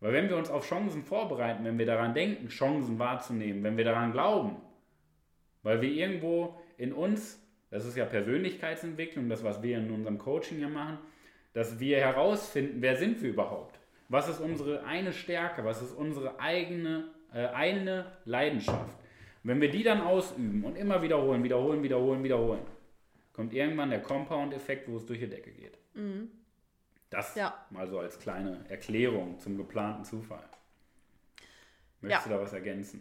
Weil 0.00 0.12
wenn 0.12 0.28
wir 0.28 0.36
uns 0.36 0.50
auf 0.50 0.68
Chancen 0.68 1.02
vorbereiten, 1.02 1.64
wenn 1.64 1.78
wir 1.78 1.86
daran 1.86 2.14
denken, 2.14 2.48
Chancen 2.48 2.98
wahrzunehmen, 2.98 3.64
wenn 3.64 3.76
wir 3.76 3.84
daran 3.84 4.12
glauben, 4.12 4.56
weil 5.62 5.80
wir 5.80 5.90
irgendwo 5.90 6.60
in 6.76 6.92
uns, 6.92 7.42
das 7.70 7.84
ist 7.84 7.96
ja 7.96 8.04
Persönlichkeitsentwicklung, 8.04 9.28
das, 9.28 9.42
was 9.42 9.62
wir 9.62 9.78
in 9.78 9.90
unserem 9.90 10.18
Coaching 10.18 10.60
ja 10.60 10.68
machen, 10.68 10.98
dass 11.52 11.80
wir 11.80 11.98
herausfinden, 11.98 12.80
wer 12.80 12.96
sind 12.96 13.20
wir 13.20 13.30
überhaupt? 13.30 13.78
Was 14.08 14.28
ist 14.28 14.40
unsere 14.40 14.84
eine 14.84 15.12
Stärke? 15.12 15.64
Was 15.64 15.82
ist 15.82 15.92
unsere 15.92 16.38
eigene 16.38 17.08
äh, 17.34 17.46
eine 17.48 18.06
Leidenschaft? 18.24 18.96
Und 19.42 19.50
wenn 19.50 19.60
wir 19.60 19.70
die 19.70 19.82
dann 19.82 20.00
ausüben 20.00 20.62
und 20.64 20.76
immer 20.76 21.02
wiederholen, 21.02 21.42
wiederholen, 21.42 21.82
wiederholen, 21.82 22.22
wiederholen, 22.22 22.60
kommt 23.38 23.54
irgendwann 23.54 23.90
der 23.90 24.02
Compound-Effekt, 24.02 24.88
wo 24.88 24.96
es 24.96 25.06
durch 25.06 25.20
die 25.20 25.28
Decke 25.28 25.52
geht. 25.52 25.78
Mhm. 25.94 26.28
Das 27.08 27.36
ja. 27.36 27.54
mal 27.70 27.86
so 27.86 28.00
als 28.00 28.18
kleine 28.18 28.64
Erklärung 28.68 29.38
zum 29.38 29.56
geplanten 29.56 30.04
Zufall. 30.04 30.42
Möchtest 32.00 32.26
ja. 32.26 32.32
du 32.32 32.36
da 32.36 32.42
was 32.42 32.52
ergänzen? 32.52 33.00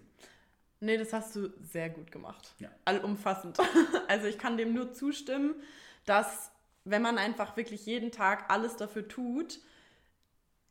Nee, 0.79 0.95
das 0.97 1.11
hast 1.11 1.35
du 1.35 1.51
sehr 1.59 1.89
gut 1.89 2.11
gemacht. 2.11 2.53
Ja. 2.59 2.69
Allumfassend. 2.85 3.57
Also 4.07 4.27
ich 4.27 4.37
kann 4.37 4.57
dem 4.57 4.75
nur 4.75 4.93
zustimmen, 4.93 5.55
dass 6.05 6.51
wenn 6.85 7.01
man 7.01 7.17
einfach 7.17 7.57
wirklich 7.57 7.87
jeden 7.87 8.11
Tag 8.11 8.51
alles 8.51 8.75
dafür 8.75 9.07
tut, 9.07 9.59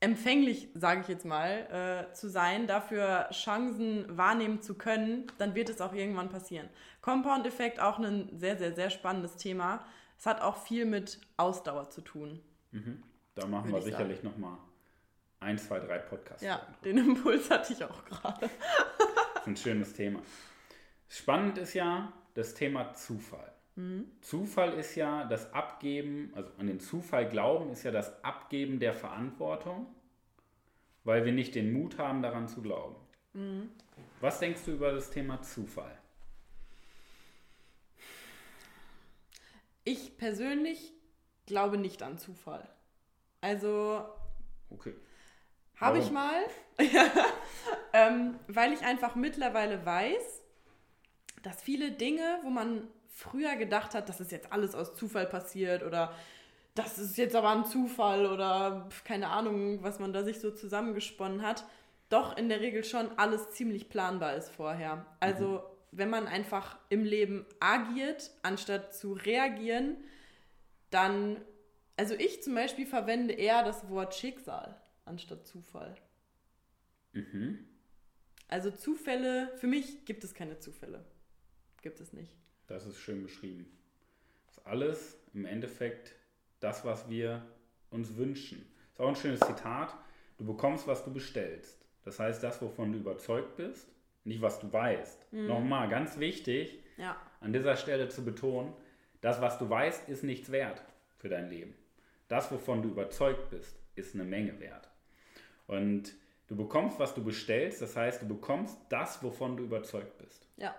empfänglich, 0.00 0.68
sage 0.74 1.00
ich 1.00 1.08
jetzt 1.08 1.24
mal, 1.24 2.06
äh, 2.10 2.12
zu 2.12 2.28
sein, 2.28 2.66
dafür 2.66 3.28
Chancen 3.32 4.04
wahrnehmen 4.16 4.60
zu 4.60 4.74
können, 4.74 5.26
dann 5.38 5.54
wird 5.54 5.70
es 5.70 5.80
auch 5.80 5.94
irgendwann 5.94 6.28
passieren. 6.28 6.68
Compound-Effekt 7.00 7.80
auch 7.80 7.98
ein 7.98 8.28
sehr, 8.38 8.56
sehr, 8.56 8.74
sehr 8.74 8.90
spannendes 8.90 9.36
Thema. 9.36 9.84
Es 10.18 10.26
hat 10.26 10.40
auch 10.40 10.56
viel 10.56 10.84
mit 10.84 11.20
Ausdauer 11.36 11.90
zu 11.90 12.00
tun. 12.00 12.40
Mhm. 12.72 13.02
Da 13.34 13.46
machen 13.46 13.72
wir 13.72 13.82
sicherlich 13.82 14.22
nochmal 14.22 14.58
ein, 15.40 15.58
zwei, 15.58 15.78
drei 15.78 15.98
Podcasts. 15.98 16.42
Ja, 16.42 16.66
den 16.84 16.98
Impuls 16.98 17.50
hatte 17.50 17.72
ich 17.72 17.84
auch 17.84 18.04
gerade. 18.04 18.40
das 18.40 19.40
ist 19.42 19.46
ein 19.46 19.56
schönes 19.56 19.92
Thema. 19.92 20.20
Spannend 21.08 21.58
ist 21.58 21.74
ja 21.74 22.12
das 22.34 22.54
Thema 22.54 22.94
Zufall. 22.94 23.52
Mhm. 23.76 24.10
Zufall 24.22 24.72
ist 24.72 24.94
ja 24.94 25.24
das 25.24 25.52
Abgeben, 25.52 26.32
also 26.34 26.50
an 26.58 26.66
den 26.66 26.80
Zufall 26.80 27.28
glauben, 27.28 27.70
ist 27.70 27.82
ja 27.82 27.90
das 27.90 28.24
Abgeben 28.24 28.80
der 28.80 28.94
Verantwortung, 28.94 29.86
weil 31.04 31.24
wir 31.24 31.32
nicht 31.32 31.54
den 31.54 31.72
Mut 31.72 31.98
haben, 31.98 32.22
daran 32.22 32.48
zu 32.48 32.62
glauben. 32.62 32.96
Mhm. 33.34 33.70
Was 34.20 34.40
denkst 34.40 34.62
du 34.64 34.72
über 34.72 34.92
das 34.92 35.10
Thema 35.10 35.42
Zufall? 35.42 35.96
Ich 39.84 40.16
persönlich 40.16 40.92
glaube 41.44 41.78
nicht 41.78 42.02
an 42.02 42.18
Zufall. 42.18 42.68
Also. 43.40 44.04
Okay. 44.70 44.94
Habe 45.76 45.98
ich 45.98 46.10
mal. 46.10 46.42
ähm, 47.92 48.38
weil 48.48 48.72
ich 48.72 48.80
einfach 48.80 49.14
mittlerweile 49.14 49.84
weiß, 49.84 50.42
dass 51.42 51.62
viele 51.62 51.92
Dinge, 51.92 52.40
wo 52.42 52.50
man 52.50 52.88
früher 53.16 53.56
gedacht 53.56 53.94
hat, 53.94 54.10
das 54.10 54.20
ist 54.20 54.30
jetzt 54.30 54.52
alles 54.52 54.74
aus 54.74 54.94
Zufall 54.94 55.26
passiert 55.26 55.82
oder 55.82 56.14
das 56.74 56.98
ist 56.98 57.16
jetzt 57.16 57.34
aber 57.34 57.50
ein 57.50 57.64
Zufall 57.64 58.26
oder 58.26 58.90
keine 59.04 59.28
Ahnung, 59.28 59.82
was 59.82 59.98
man 59.98 60.12
da 60.12 60.22
sich 60.22 60.38
so 60.38 60.50
zusammengesponnen 60.50 61.40
hat, 61.40 61.64
doch 62.10 62.36
in 62.36 62.50
der 62.50 62.60
Regel 62.60 62.84
schon 62.84 63.08
alles 63.18 63.50
ziemlich 63.52 63.88
planbar 63.88 64.36
ist 64.36 64.50
vorher. 64.50 65.06
Also 65.18 65.46
mhm. 65.46 65.60
wenn 65.92 66.10
man 66.10 66.26
einfach 66.26 66.78
im 66.90 67.04
Leben 67.04 67.46
agiert, 67.58 68.30
anstatt 68.42 68.94
zu 68.94 69.14
reagieren, 69.14 69.96
dann 70.90 71.40
also 71.96 72.14
ich 72.14 72.42
zum 72.42 72.54
Beispiel 72.54 72.84
verwende 72.84 73.32
eher 73.32 73.64
das 73.64 73.88
Wort 73.88 74.14
Schicksal 74.14 74.78
anstatt 75.06 75.46
Zufall. 75.46 75.94
Mhm. 77.14 77.66
Also 78.48 78.70
Zufälle, 78.70 79.50
für 79.56 79.66
mich 79.66 80.04
gibt 80.04 80.22
es 80.22 80.34
keine 80.34 80.58
Zufälle. 80.58 81.02
Gibt 81.80 82.00
es 82.00 82.12
nicht. 82.12 82.36
Das 82.66 82.86
ist 82.86 82.98
schön 82.98 83.22
beschrieben. 83.22 83.66
Das 84.46 84.58
ist 84.58 84.66
alles 84.66 85.18
im 85.34 85.44
Endeffekt 85.44 86.14
das, 86.60 86.84
was 86.84 87.08
wir 87.08 87.42
uns 87.90 88.16
wünschen. 88.16 88.58
Das 88.58 88.94
ist 88.94 89.00
auch 89.00 89.08
ein 89.08 89.16
schönes 89.16 89.40
Zitat. 89.40 89.94
Du 90.38 90.44
bekommst, 90.44 90.86
was 90.86 91.04
du 91.04 91.12
bestellst. 91.12 91.78
Das 92.04 92.18
heißt, 92.18 92.42
das, 92.42 92.60
wovon 92.62 92.92
du 92.92 92.98
überzeugt 92.98 93.56
bist, 93.56 93.88
nicht 94.24 94.42
was 94.42 94.60
du 94.60 94.72
weißt. 94.72 95.32
Mhm. 95.32 95.46
Nochmal, 95.46 95.88
ganz 95.88 96.18
wichtig, 96.18 96.78
ja. 96.96 97.16
an 97.40 97.52
dieser 97.52 97.76
Stelle 97.76 98.08
zu 98.08 98.24
betonen, 98.24 98.72
das, 99.20 99.40
was 99.40 99.58
du 99.58 99.68
weißt, 99.68 100.08
ist 100.08 100.24
nichts 100.24 100.50
wert 100.52 100.82
für 101.18 101.28
dein 101.28 101.48
Leben. 101.48 101.74
Das, 102.28 102.50
wovon 102.50 102.82
du 102.82 102.90
überzeugt 102.90 103.50
bist, 103.50 103.76
ist 103.94 104.14
eine 104.14 104.24
Menge 104.24 104.58
wert. 104.60 104.88
Und 105.66 106.14
du 106.48 106.56
bekommst, 106.56 106.98
was 106.98 107.14
du 107.14 107.24
bestellst, 107.24 107.82
das 107.82 107.96
heißt, 107.96 108.22
du 108.22 108.28
bekommst 108.28 108.78
das, 108.88 109.22
wovon 109.22 109.56
du 109.56 109.64
überzeugt 109.64 110.18
bist. 110.18 110.46
Ja. 110.56 110.74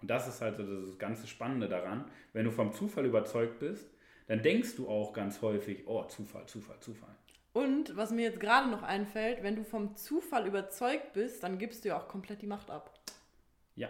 Und 0.00 0.08
das 0.10 0.28
ist 0.28 0.40
halt 0.40 0.58
das 0.58 0.98
ganze 0.98 1.26
Spannende 1.26 1.68
daran. 1.68 2.04
Wenn 2.32 2.44
du 2.44 2.50
vom 2.50 2.72
Zufall 2.72 3.04
überzeugt 3.04 3.58
bist, 3.58 3.88
dann 4.26 4.42
denkst 4.42 4.76
du 4.76 4.88
auch 4.88 5.12
ganz 5.12 5.42
häufig, 5.42 5.86
oh, 5.86 6.04
Zufall, 6.04 6.46
Zufall, 6.46 6.78
Zufall. 6.80 7.14
Und 7.52 7.96
was 7.96 8.12
mir 8.12 8.22
jetzt 8.22 8.38
gerade 8.38 8.70
noch 8.70 8.82
einfällt, 8.82 9.42
wenn 9.42 9.56
du 9.56 9.64
vom 9.64 9.96
Zufall 9.96 10.46
überzeugt 10.46 11.12
bist, 11.14 11.42
dann 11.42 11.58
gibst 11.58 11.84
du 11.84 11.88
ja 11.88 11.98
auch 11.98 12.06
komplett 12.06 12.42
die 12.42 12.46
Macht 12.46 12.70
ab. 12.70 12.94
Ja, 13.74 13.88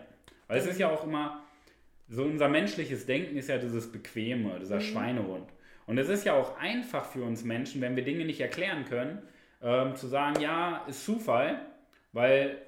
weil 0.48 0.58
es 0.58 0.66
ist 0.66 0.78
ja 0.78 0.90
auch 0.90 1.04
immer, 1.04 1.42
so 2.08 2.24
unser 2.24 2.48
menschliches 2.48 3.06
Denken 3.06 3.36
ist 3.36 3.48
ja 3.48 3.58
dieses 3.58 3.92
Bequeme, 3.92 4.58
dieser 4.58 4.76
mhm. 4.76 4.80
Schweinehund. 4.80 5.48
Und 5.86 5.98
es 5.98 6.08
ist 6.08 6.24
ja 6.24 6.34
auch 6.34 6.56
einfach 6.58 7.04
für 7.04 7.22
uns 7.22 7.44
Menschen, 7.44 7.80
wenn 7.80 7.96
wir 7.96 8.04
Dinge 8.04 8.24
nicht 8.24 8.40
erklären 8.40 8.84
können, 8.84 9.22
ähm, 9.62 9.94
zu 9.94 10.06
sagen, 10.06 10.40
ja, 10.40 10.84
ist 10.88 11.04
Zufall, 11.04 11.60
weil 12.12 12.62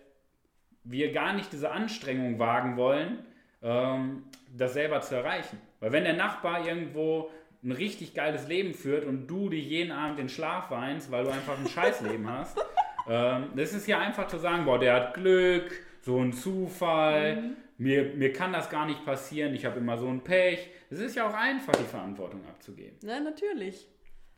wir 0.84 1.12
gar 1.12 1.32
nicht 1.32 1.52
diese 1.52 1.70
Anstrengung 1.70 2.38
wagen 2.38 2.76
wollen, 2.76 3.24
ähm, 3.62 4.24
das 4.56 4.74
selber 4.74 5.00
zu 5.00 5.16
erreichen. 5.16 5.60
Weil 5.80 5.92
wenn 5.92 6.04
der 6.04 6.14
Nachbar 6.14 6.66
irgendwo 6.66 7.30
ein 7.64 7.72
richtig 7.72 8.14
geiles 8.14 8.48
Leben 8.48 8.74
führt 8.74 9.04
und 9.04 9.26
du 9.26 9.48
dich 9.48 9.66
jeden 9.68 9.92
Abend 9.92 10.18
den 10.18 10.28
Schlaf 10.28 10.70
weinst, 10.70 11.10
weil 11.10 11.24
du 11.24 11.30
einfach 11.30 11.58
ein 11.58 11.68
Scheißleben 11.68 12.28
hast, 12.28 12.58
ähm, 13.08 13.50
das 13.54 13.72
ist 13.72 13.86
ja 13.86 14.00
einfach 14.00 14.26
zu 14.26 14.38
sagen, 14.38 14.64
boah, 14.64 14.78
der 14.78 14.94
hat 14.94 15.14
Glück, 15.14 15.70
so 16.00 16.18
ein 16.18 16.32
Zufall, 16.32 17.36
mhm. 17.36 17.56
mir, 17.78 18.04
mir 18.14 18.32
kann 18.32 18.52
das 18.52 18.68
gar 18.68 18.86
nicht 18.86 19.04
passieren, 19.04 19.54
ich 19.54 19.64
habe 19.64 19.78
immer 19.78 19.96
so 19.96 20.08
ein 20.08 20.22
Pech. 20.22 20.70
Es 20.90 20.98
ist 20.98 21.14
ja 21.14 21.28
auch 21.28 21.34
einfach, 21.34 21.72
die 21.72 21.84
Verantwortung 21.84 22.44
abzugeben. 22.46 22.98
Ja, 23.02 23.20
natürlich. 23.20 23.86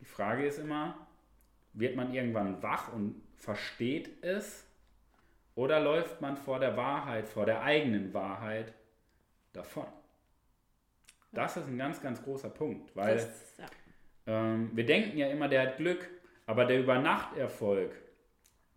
Die 0.01 0.05
Frage 0.05 0.47
ist 0.47 0.59
immer, 0.59 1.07
wird 1.73 1.97
man 1.97 2.13
irgendwann 2.13 2.63
wach 2.63 2.93
und 2.93 3.23
versteht 3.37 4.23
es? 4.23 4.67
Oder 5.55 5.81
läuft 5.81 6.21
man 6.21 6.37
vor 6.37 6.59
der 6.59 6.77
Wahrheit, 6.77 7.29
vor 7.29 7.47
der 7.47 7.63
eigenen 7.63 8.13
Wahrheit 8.13 8.75
davon? 9.55 9.87
Das 11.33 11.57
ist 11.57 11.67
ein 11.67 11.79
ganz, 11.79 12.01
ganz 12.01 12.23
großer 12.23 12.51
Punkt, 12.51 12.95
weil 12.95 13.17
das, 13.17 13.57
ja. 13.59 13.67
ähm, 14.27 14.71
wir 14.73 14.87
denken 14.87 15.17
ja 15.19 15.29
immer, 15.29 15.49
der 15.49 15.63
hat 15.63 15.77
Glück, 15.79 16.09
aber 16.47 16.65
der 16.65 16.81
Übernachterfolg 16.81 17.93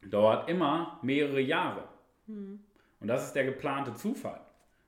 dauert 0.02 0.50
immer 0.50 1.00
mehrere 1.04 1.42
Jahre. 1.42 1.84
Hm. 2.28 2.60
Und 3.00 3.08
das 3.08 3.26
ist 3.26 3.34
der 3.34 3.46
geplante 3.46 3.94
Zufall. 3.94 4.42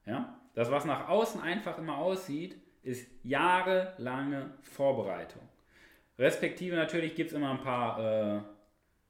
Ja? 0.06 0.40
Das, 0.56 0.72
was 0.72 0.86
nach 0.86 1.08
außen 1.08 1.42
einfach 1.42 1.78
immer 1.78 1.98
aussieht, 1.98 2.58
ist 2.82 3.08
jahrelange 3.24 4.52
Vorbereitung. 4.62 5.42
Respektive 6.18 6.76
natürlich 6.76 7.16
gibt 7.16 7.32
es 7.32 7.38
immer 7.38 7.52
ein 7.52 7.62
paar 7.62 8.00
äh, 8.00 8.42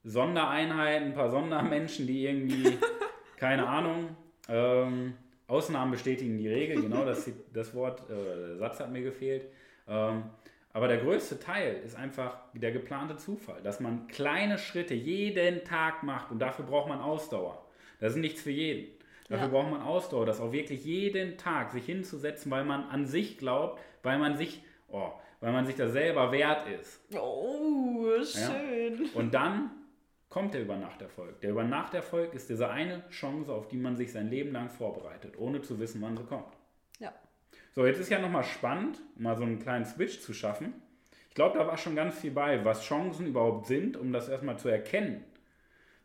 Sondereinheiten, 0.03 1.07
ein 1.07 1.13
paar 1.13 1.29
Sondermenschen, 1.29 2.07
die 2.07 2.25
irgendwie, 2.25 2.77
keine 3.37 3.67
Ahnung, 3.67 4.15
ähm, 4.47 5.15
Ausnahmen 5.49 5.91
bestätigen 5.91 6.37
die 6.37 6.47
Regel, 6.47 6.81
genau 6.81 7.03
das, 7.05 7.29
das 7.53 7.73
Wort, 7.73 8.09
äh, 8.09 8.13
der 8.49 8.57
Satz 8.57 8.79
hat 8.79 8.91
mir 8.91 9.01
gefehlt. 9.01 9.45
Ähm, 9.87 10.23
Aber 10.71 10.87
der 10.87 10.97
größte 10.99 11.39
Teil 11.39 11.81
ist 11.83 11.95
einfach 11.97 12.37
der 12.53 12.71
geplante 12.71 13.17
Zufall, 13.17 13.59
dass 13.63 13.79
man 13.79 14.07
kleine 14.07 14.57
Schritte 14.59 14.93
jeden 14.93 15.63
Tag 15.63 16.03
macht 16.03 16.31
und 16.31 16.39
dafür 16.39 16.63
braucht 16.65 16.87
man 16.87 16.99
Ausdauer. 17.01 17.65
Das 17.99 18.13
ist 18.13 18.19
nichts 18.19 18.41
für 18.43 18.51
jeden. 18.51 18.87
Dafür 19.27 19.47
Ja. 19.47 19.51
braucht 19.51 19.71
man 19.71 19.81
Ausdauer, 19.81 20.25
das 20.27 20.39
auch 20.39 20.51
wirklich 20.51 20.85
jeden 20.85 21.37
Tag 21.37 21.71
sich 21.71 21.85
hinzusetzen, 21.85 22.51
weil 22.51 22.63
man 22.65 22.83
an 22.83 23.05
sich 23.07 23.37
glaubt, 23.39 23.79
weil 24.03 24.19
man 24.19 24.37
sich, 24.37 24.63
oh, 24.89 25.09
weil 25.41 25.51
man 25.53 25.65
sich 25.65 25.75
das 25.75 25.91
selber 25.91 26.31
wert 26.31 26.67
ist. 26.67 27.01
Oh, 27.19 28.05
schön. 28.23 29.09
Und 29.15 29.33
dann 29.33 29.71
kommt 30.29 30.53
der 30.53 30.61
Übernachterfolg. 30.61 31.41
Der 31.41 31.51
Übernachterfolg 31.51 32.33
ist 32.33 32.49
diese 32.49 32.69
eine 32.69 33.03
Chance, 33.09 33.51
auf 33.51 33.67
die 33.67 33.77
man 33.77 33.95
sich 33.95 34.11
sein 34.11 34.29
Leben 34.29 34.51
lang 34.51 34.69
vorbereitet, 34.69 35.37
ohne 35.37 35.61
zu 35.61 35.79
wissen, 35.79 36.01
wann 36.01 36.15
sie 36.15 36.23
kommt. 36.23 36.55
Ja. 36.99 37.13
So, 37.73 37.85
jetzt 37.85 37.99
ist 37.99 38.09
ja 38.09 38.19
nochmal 38.19 38.43
spannend, 38.43 39.01
mal 39.17 39.35
so 39.35 39.43
einen 39.43 39.59
kleinen 39.59 39.85
Switch 39.85 40.19
zu 40.19 40.33
schaffen. 40.33 40.73
Ich 41.29 41.35
glaube, 41.35 41.57
da 41.57 41.65
war 41.65 41.77
schon 41.77 41.95
ganz 41.95 42.19
viel 42.19 42.31
bei, 42.31 42.63
was 42.63 42.83
Chancen 42.83 43.27
überhaupt 43.27 43.67
sind, 43.67 43.97
um 43.97 44.11
das 44.11 44.29
erstmal 44.29 44.57
zu 44.57 44.69
erkennen. 44.69 45.23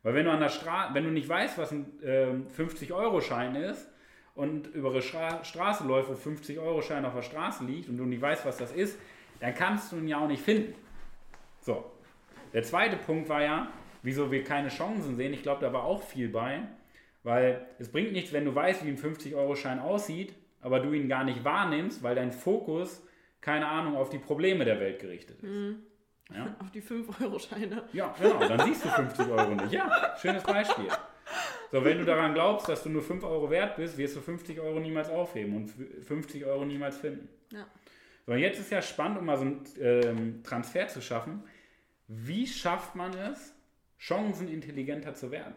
Weil 0.02 0.14
wenn 0.14 0.26
du 0.26 0.30
an 0.30 0.40
der 0.40 0.50
Straße, 0.50 0.94
wenn 0.94 1.04
du 1.04 1.10
nicht 1.10 1.28
weißt, 1.28 1.56
was 1.58 1.72
ein 1.72 1.86
ähm, 2.02 2.46
50-Euro-Schein 2.48 3.56
ist 3.56 3.88
und 4.34 4.66
über 4.68 4.90
eine 4.90 5.02
Stra 5.02 5.42
Straße 5.42 5.84
läuft, 5.84 6.10
wo 6.10 6.12
50-Euro-Schein 6.12 7.04
auf 7.04 7.14
der 7.14 7.22
Straße 7.22 7.64
liegt 7.64 7.88
und 7.88 7.96
du 7.96 8.04
nicht 8.04 8.20
weißt, 8.20 8.44
was 8.44 8.58
das 8.58 8.72
ist, 8.72 8.98
dann 9.40 9.54
kannst 9.54 9.92
du 9.92 9.96
ihn 9.96 10.08
ja 10.08 10.18
auch 10.18 10.28
nicht 10.28 10.42
finden. 10.42 10.74
So. 11.60 11.90
Der 12.52 12.62
zweite 12.62 12.96
Punkt 12.96 13.28
war 13.28 13.42
ja, 13.42 13.68
wieso 14.04 14.30
wir 14.30 14.44
keine 14.44 14.68
Chancen 14.68 15.16
sehen. 15.16 15.32
Ich 15.32 15.42
glaube, 15.42 15.60
da 15.60 15.72
war 15.72 15.84
auch 15.84 16.02
viel 16.02 16.28
bei, 16.28 16.60
weil 17.24 17.66
es 17.78 17.90
bringt 17.90 18.12
nichts, 18.12 18.32
wenn 18.32 18.44
du 18.44 18.54
weißt, 18.54 18.84
wie 18.84 18.90
ein 18.90 18.98
50-Euro-Schein 18.98 19.80
aussieht, 19.80 20.34
aber 20.60 20.78
du 20.80 20.92
ihn 20.92 21.08
gar 21.08 21.24
nicht 21.24 21.42
wahrnimmst, 21.42 22.02
weil 22.02 22.14
dein 22.14 22.30
Fokus, 22.30 23.02
keine 23.40 23.66
Ahnung, 23.66 23.96
auf 23.96 24.10
die 24.10 24.18
Probleme 24.18 24.64
der 24.64 24.78
Welt 24.78 25.00
gerichtet 25.00 25.42
ist. 25.42 25.50
Ja? 26.32 26.56
Auf 26.60 26.70
die 26.70 26.80
5-Euro-Scheine. 26.80 27.82
Ja, 27.92 28.14
genau, 28.18 28.38
dann 28.48 28.60
siehst 28.66 28.84
du 28.84 28.88
50 28.88 29.28
Euro 29.28 29.54
nicht. 29.56 29.72
Ja, 29.72 30.16
schönes 30.18 30.42
Beispiel. 30.42 30.88
So, 31.70 31.84
wenn 31.84 31.98
du 31.98 32.04
daran 32.04 32.32
glaubst, 32.32 32.68
dass 32.68 32.82
du 32.82 32.88
nur 32.88 33.02
5 33.02 33.24
Euro 33.24 33.50
wert 33.50 33.76
bist, 33.76 33.98
wirst 33.98 34.16
du 34.16 34.20
50 34.20 34.58
Euro 34.60 34.80
niemals 34.80 35.10
aufheben 35.10 35.54
und 35.54 35.70
50 36.04 36.46
Euro 36.46 36.64
niemals 36.64 36.96
finden. 36.96 37.28
Ja. 37.52 37.66
So, 38.26 38.32
und 38.32 38.38
jetzt 38.38 38.58
ist 38.58 38.70
ja 38.70 38.80
spannend, 38.80 39.18
um 39.18 39.26
mal 39.26 39.36
so 39.36 39.42
einen 39.42 39.64
ähm, 39.80 40.42
Transfer 40.42 40.88
zu 40.88 41.02
schaffen. 41.02 41.44
Wie 42.08 42.46
schafft 42.46 42.94
man 42.94 43.12
es, 43.12 43.53
chancenintelligenter 44.04 45.14
zu 45.14 45.30
werden? 45.30 45.54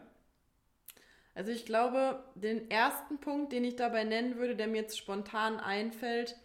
Also 1.34 1.52
ich 1.52 1.66
glaube, 1.66 2.24
den 2.34 2.70
ersten 2.70 3.18
Punkt, 3.18 3.52
den 3.52 3.64
ich 3.64 3.76
dabei 3.76 4.04
nennen 4.04 4.38
würde, 4.38 4.56
der 4.56 4.66
mir 4.66 4.82
jetzt 4.82 4.98
spontan 4.98 5.60
einfällt, 5.60 6.36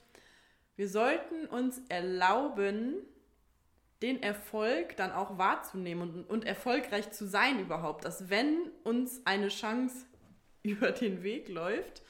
wir 0.76 0.90
sollten 0.90 1.46
uns 1.46 1.82
erlauben, 1.90 2.96
den 4.02 4.22
Erfolg 4.22 4.98
dann 4.98 5.12
auch 5.12 5.38
wahrzunehmen 5.38 6.10
und, 6.10 6.24
und 6.26 6.46
erfolgreich 6.46 7.12
zu 7.12 7.26
sein 7.26 7.60
überhaupt. 7.60 8.04
Dass 8.04 8.30
wenn 8.30 8.70
uns 8.84 9.22
eine 9.26 9.48
Chance 9.48 10.06
über 10.64 10.92
den 10.92 11.24
Weg 11.24 11.48
läuft, 11.48 12.02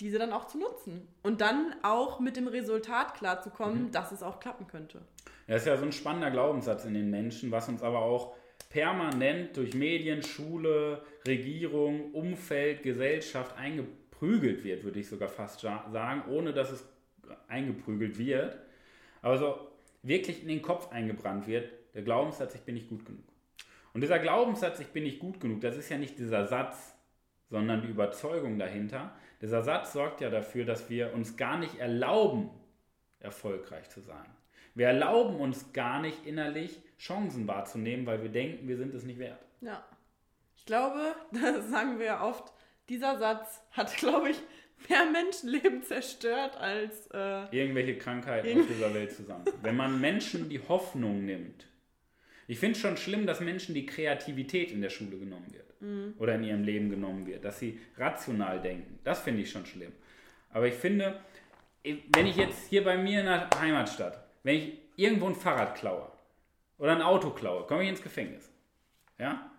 diese 0.00 0.18
dann 0.18 0.32
auch 0.32 0.46
zu 0.46 0.58
nutzen. 0.58 1.08
Und 1.22 1.40
dann 1.40 1.74
auch 1.82 2.20
mit 2.20 2.36
dem 2.36 2.48
Resultat 2.48 3.14
klarzukommen, 3.14 3.92
dass 3.92 4.12
es 4.12 4.22
auch 4.22 4.40
klappen 4.40 4.66
könnte. 4.66 5.00
Das 5.46 5.62
ist 5.62 5.66
ja 5.66 5.76
so 5.76 5.84
ein 5.84 5.92
spannender 5.92 6.30
Glaubenssatz 6.30 6.84
in 6.84 6.94
den 6.94 7.10
Menschen, 7.10 7.50
was 7.50 7.68
uns 7.68 7.82
aber 7.82 8.00
auch 8.00 8.34
permanent 8.70 9.56
durch 9.56 9.74
Medien, 9.74 10.22
Schule, 10.22 11.02
Regierung, 11.26 12.12
Umfeld, 12.12 12.82
Gesellschaft 12.82 13.56
eingeprügelt 13.56 14.64
wird, 14.64 14.84
würde 14.84 15.00
ich 15.00 15.08
sogar 15.08 15.28
fast 15.28 15.60
sagen, 15.60 16.22
ohne 16.28 16.52
dass 16.52 16.70
es 16.70 16.84
eingeprügelt 17.48 18.18
wird. 18.18 18.58
Aber 19.20 19.38
so 19.38 19.68
wirklich 20.02 20.42
in 20.42 20.48
den 20.48 20.62
Kopf 20.62 20.90
eingebrannt 20.90 21.46
wird, 21.46 21.70
der 21.94 22.02
Glaubenssatz, 22.02 22.54
ich 22.54 22.62
bin 22.62 22.74
nicht 22.74 22.88
gut 22.88 23.04
genug. 23.04 23.24
Und 23.92 24.00
dieser 24.00 24.18
Glaubenssatz, 24.18 24.80
ich 24.80 24.88
bin 24.88 25.04
nicht 25.04 25.18
gut 25.18 25.40
genug, 25.40 25.60
das 25.60 25.76
ist 25.76 25.88
ja 25.88 25.98
nicht 25.98 26.18
dieser 26.18 26.46
Satz, 26.46 26.94
sondern 27.50 27.82
die 27.82 27.88
Überzeugung 27.88 28.58
dahinter. 28.58 29.14
Dieser 29.42 29.62
Satz 29.62 29.92
sorgt 29.92 30.22
ja 30.22 30.30
dafür, 30.30 30.64
dass 30.64 30.88
wir 30.88 31.12
uns 31.12 31.36
gar 31.36 31.58
nicht 31.58 31.78
erlauben, 31.78 32.50
erfolgreich 33.20 33.90
zu 33.90 34.00
sein. 34.00 34.26
Wir 34.74 34.86
erlauben 34.88 35.36
uns 35.36 35.72
gar 35.72 36.00
nicht 36.00 36.24
innerlich 36.26 36.80
Chancen 36.98 37.46
wahrzunehmen, 37.46 38.06
weil 38.06 38.22
wir 38.22 38.30
denken, 38.30 38.68
wir 38.68 38.76
sind 38.76 38.94
es 38.94 39.04
nicht 39.04 39.18
wert. 39.18 39.40
Ja. 39.60 39.84
Ich 40.56 40.64
glaube, 40.66 41.14
das 41.32 41.68
sagen 41.70 41.98
wir 41.98 42.06
ja 42.06 42.24
oft, 42.24 42.52
dieser 42.88 43.18
Satz 43.18 43.60
hat, 43.72 43.94
glaube 43.96 44.30
ich, 44.30 44.40
mehr 44.88 45.04
Menschenleben 45.10 45.82
zerstört 45.82 46.56
als. 46.56 47.06
Äh, 47.12 47.44
Irgendwelche 47.56 47.98
Krankheiten 47.98 48.46
Irgendw- 48.48 48.60
auf 48.62 48.66
dieser 48.68 48.94
Welt 48.94 49.12
zusammen. 49.12 49.44
Wenn 49.62 49.76
man 49.76 50.00
Menschen 50.00 50.48
die 50.48 50.60
Hoffnung 50.60 51.24
nimmt. 51.24 51.66
Ich 52.48 52.58
finde 52.58 52.72
es 52.72 52.80
schon 52.82 52.96
schlimm, 52.96 53.24
dass 53.26 53.40
Menschen 53.40 53.74
die 53.74 53.86
Kreativität 53.86 54.72
in 54.72 54.82
der 54.82 54.90
Schule 54.90 55.16
genommen 55.18 55.46
wird. 55.52 55.62
Oder 56.20 56.34
in 56.36 56.44
ihrem 56.44 56.62
Leben 56.64 56.90
genommen 56.90 57.26
wird. 57.26 57.44
Dass 57.44 57.58
sie 57.58 57.80
rational 57.96 58.60
denken. 58.60 58.98
Das 59.04 59.20
finde 59.20 59.42
ich 59.42 59.50
schon 59.50 59.64
schlimm. 59.66 59.92
Aber 60.50 60.66
ich 60.68 60.74
finde, 60.74 61.18
wenn 61.84 62.26
ich 62.26 62.36
jetzt 62.36 62.68
hier 62.68 62.84
bei 62.84 62.96
mir 62.96 63.20
in 63.20 63.26
der 63.26 63.48
Heimatstadt, 63.58 64.21
wenn 64.42 64.56
ich 64.56 64.72
irgendwo 64.96 65.26
ein 65.26 65.34
Fahrrad 65.34 65.74
klaue 65.76 66.06
oder 66.78 66.92
ein 66.92 67.02
Auto 67.02 67.30
klaue, 67.30 67.64
komme 67.66 67.82
ich 67.84 67.88
ins 67.88 68.02
Gefängnis. 68.02 68.50
Ja? 69.18 69.50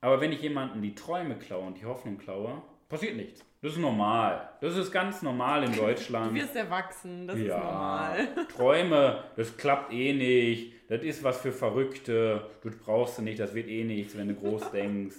Aber 0.00 0.20
wenn 0.20 0.32
ich 0.32 0.42
jemanden 0.42 0.82
die 0.82 0.94
Träume 0.94 1.36
klaue 1.36 1.66
und 1.66 1.80
die 1.80 1.86
Hoffnung 1.86 2.18
klaue, 2.18 2.62
passiert 2.88 3.16
nichts. 3.16 3.44
Das 3.62 3.72
ist 3.72 3.78
normal. 3.78 4.50
Das 4.60 4.76
ist 4.76 4.92
ganz 4.92 5.22
normal 5.22 5.64
in 5.64 5.74
Deutschland. 5.76 6.32
du 6.32 6.34
wirst 6.34 6.54
erwachsen, 6.54 7.26
das 7.26 7.36
ist 7.38 7.46
Ja, 7.46 7.58
normal. 7.58 8.28
Träume, 8.54 9.24
das 9.36 9.56
klappt 9.56 9.92
eh 9.92 10.12
nicht. 10.12 10.74
Das 10.90 11.02
ist 11.02 11.24
was 11.24 11.40
für 11.40 11.50
Verrückte. 11.52 12.50
Du 12.62 12.70
brauchst 12.70 13.16
du 13.16 13.22
nicht, 13.22 13.40
das 13.40 13.54
wird 13.54 13.68
eh 13.68 13.84
nichts, 13.84 14.16
wenn 14.18 14.28
du 14.28 14.34
groß 14.34 14.70
denkst. 14.72 15.16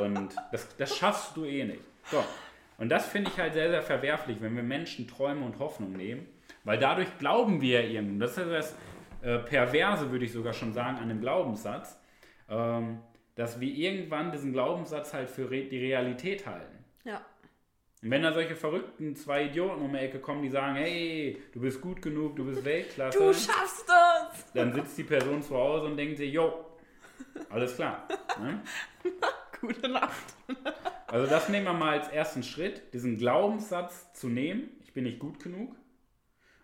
Und 0.00 0.36
das, 0.52 0.76
das 0.76 0.96
schaffst 0.96 1.36
du 1.36 1.44
eh 1.44 1.64
nicht. 1.64 1.82
So. 2.10 2.22
Und 2.78 2.88
das 2.90 3.06
finde 3.08 3.30
ich 3.32 3.38
halt 3.38 3.54
sehr, 3.54 3.68
sehr 3.70 3.82
verwerflich, 3.82 4.38
wenn 4.40 4.54
wir 4.54 4.62
Menschen 4.62 5.08
Träume 5.08 5.44
und 5.44 5.58
Hoffnung 5.58 5.92
nehmen. 5.94 6.28
Weil 6.68 6.78
dadurch 6.78 7.16
glauben 7.18 7.62
wir 7.62 7.80
ja 7.80 7.88
irgendwo. 7.88 8.20
Das 8.20 8.36
ist 8.36 8.46
das 8.46 8.76
äh, 9.22 9.38
Perverse, 9.38 10.10
würde 10.10 10.26
ich 10.26 10.32
sogar 10.32 10.52
schon 10.52 10.74
sagen, 10.74 10.98
an 10.98 11.08
dem 11.08 11.18
Glaubenssatz. 11.18 11.98
Ähm, 12.46 12.98
dass 13.36 13.58
wir 13.58 13.72
irgendwann 13.72 14.32
diesen 14.32 14.52
Glaubenssatz 14.52 15.14
halt 15.14 15.30
für 15.30 15.50
re 15.50 15.64
die 15.64 15.78
Realität 15.78 16.46
halten. 16.46 16.84
Ja. 17.04 17.24
Und 18.02 18.10
wenn 18.10 18.22
da 18.22 18.34
solche 18.34 18.54
verrückten 18.54 19.16
zwei 19.16 19.46
Idioten 19.46 19.80
um 19.80 19.94
die 19.94 19.98
Ecke 19.98 20.18
kommen, 20.18 20.42
die 20.42 20.50
sagen, 20.50 20.74
hey, 20.76 21.42
du 21.54 21.60
bist 21.60 21.80
gut 21.80 22.02
genug, 22.02 22.36
du 22.36 22.44
bist 22.44 22.62
Weltklasse, 22.62 23.18
Du 23.18 23.32
schaffst 23.32 23.88
das! 23.88 24.52
dann 24.52 24.74
sitzt 24.74 24.98
die 24.98 25.04
Person 25.04 25.40
zu 25.40 25.56
Hause 25.56 25.86
und 25.86 25.96
denkt 25.96 26.18
sich, 26.18 26.30
jo, 26.30 26.66
alles 27.48 27.76
klar. 27.76 28.06
Ne? 28.42 28.60
Gute 29.62 29.88
Nacht. 29.88 30.34
Also 31.06 31.26
das 31.26 31.48
nehmen 31.48 31.64
wir 31.64 31.72
mal 31.72 31.98
als 31.98 32.08
ersten 32.08 32.42
Schritt, 32.42 32.92
diesen 32.92 33.16
Glaubenssatz 33.16 34.12
zu 34.12 34.28
nehmen, 34.28 34.68
ich 34.82 34.92
bin 34.92 35.04
nicht 35.04 35.18
gut 35.18 35.42
genug, 35.42 35.74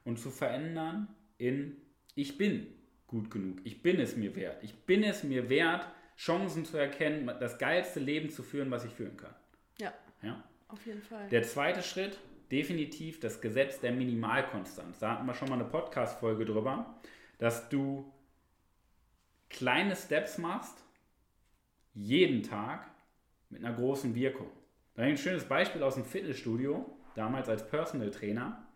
und 0.04 0.18
zu 0.18 0.30
verändern 0.30 1.08
in, 1.38 1.76
ich 2.14 2.38
bin 2.38 2.66
gut 3.06 3.30
genug, 3.30 3.58
ich 3.64 3.82
bin 3.82 4.00
es 4.00 4.16
mir 4.16 4.34
wert, 4.36 4.62
ich 4.62 4.74
bin 4.84 5.02
es 5.02 5.22
mir 5.24 5.48
wert, 5.48 5.86
Chancen 6.16 6.64
zu 6.64 6.76
erkennen, 6.76 7.26
das 7.40 7.58
geilste 7.58 8.00
Leben 8.00 8.30
zu 8.30 8.42
führen, 8.42 8.70
was 8.70 8.84
ich 8.84 8.92
führen 8.92 9.16
kann. 9.16 9.34
Ja, 9.78 9.92
Ja? 10.22 10.42
auf 10.68 10.84
jeden 10.86 11.02
Fall. 11.02 11.28
Der 11.28 11.42
zweite 11.42 11.82
Schritt, 11.82 12.18
definitiv 12.50 13.18
das 13.20 13.40
Gesetz 13.40 13.80
der 13.80 13.92
Minimalkonstanz. 13.92 14.98
Da 15.00 15.12
hatten 15.12 15.26
wir 15.26 15.34
schon 15.34 15.48
mal 15.48 15.56
eine 15.56 15.64
Podcast-Folge 15.64 16.44
drüber, 16.44 17.00
dass 17.38 17.68
du 17.68 18.12
kleine 19.50 19.96
Steps 19.96 20.38
machst, 20.38 20.84
jeden 21.94 22.42
Tag 22.42 22.86
mit 23.50 23.64
einer 23.64 23.74
großen 23.74 24.14
Wirkung. 24.14 24.50
Da 24.94 25.02
habe 25.02 25.12
ich 25.12 25.18
ein 25.18 25.22
schönes 25.22 25.44
Beispiel 25.44 25.82
aus 25.82 25.94
dem 25.94 26.04
Fitnessstudio, 26.04 26.96
damals 27.14 27.48
als 27.48 27.66
Personal 27.68 28.10
Trainer. 28.10 28.66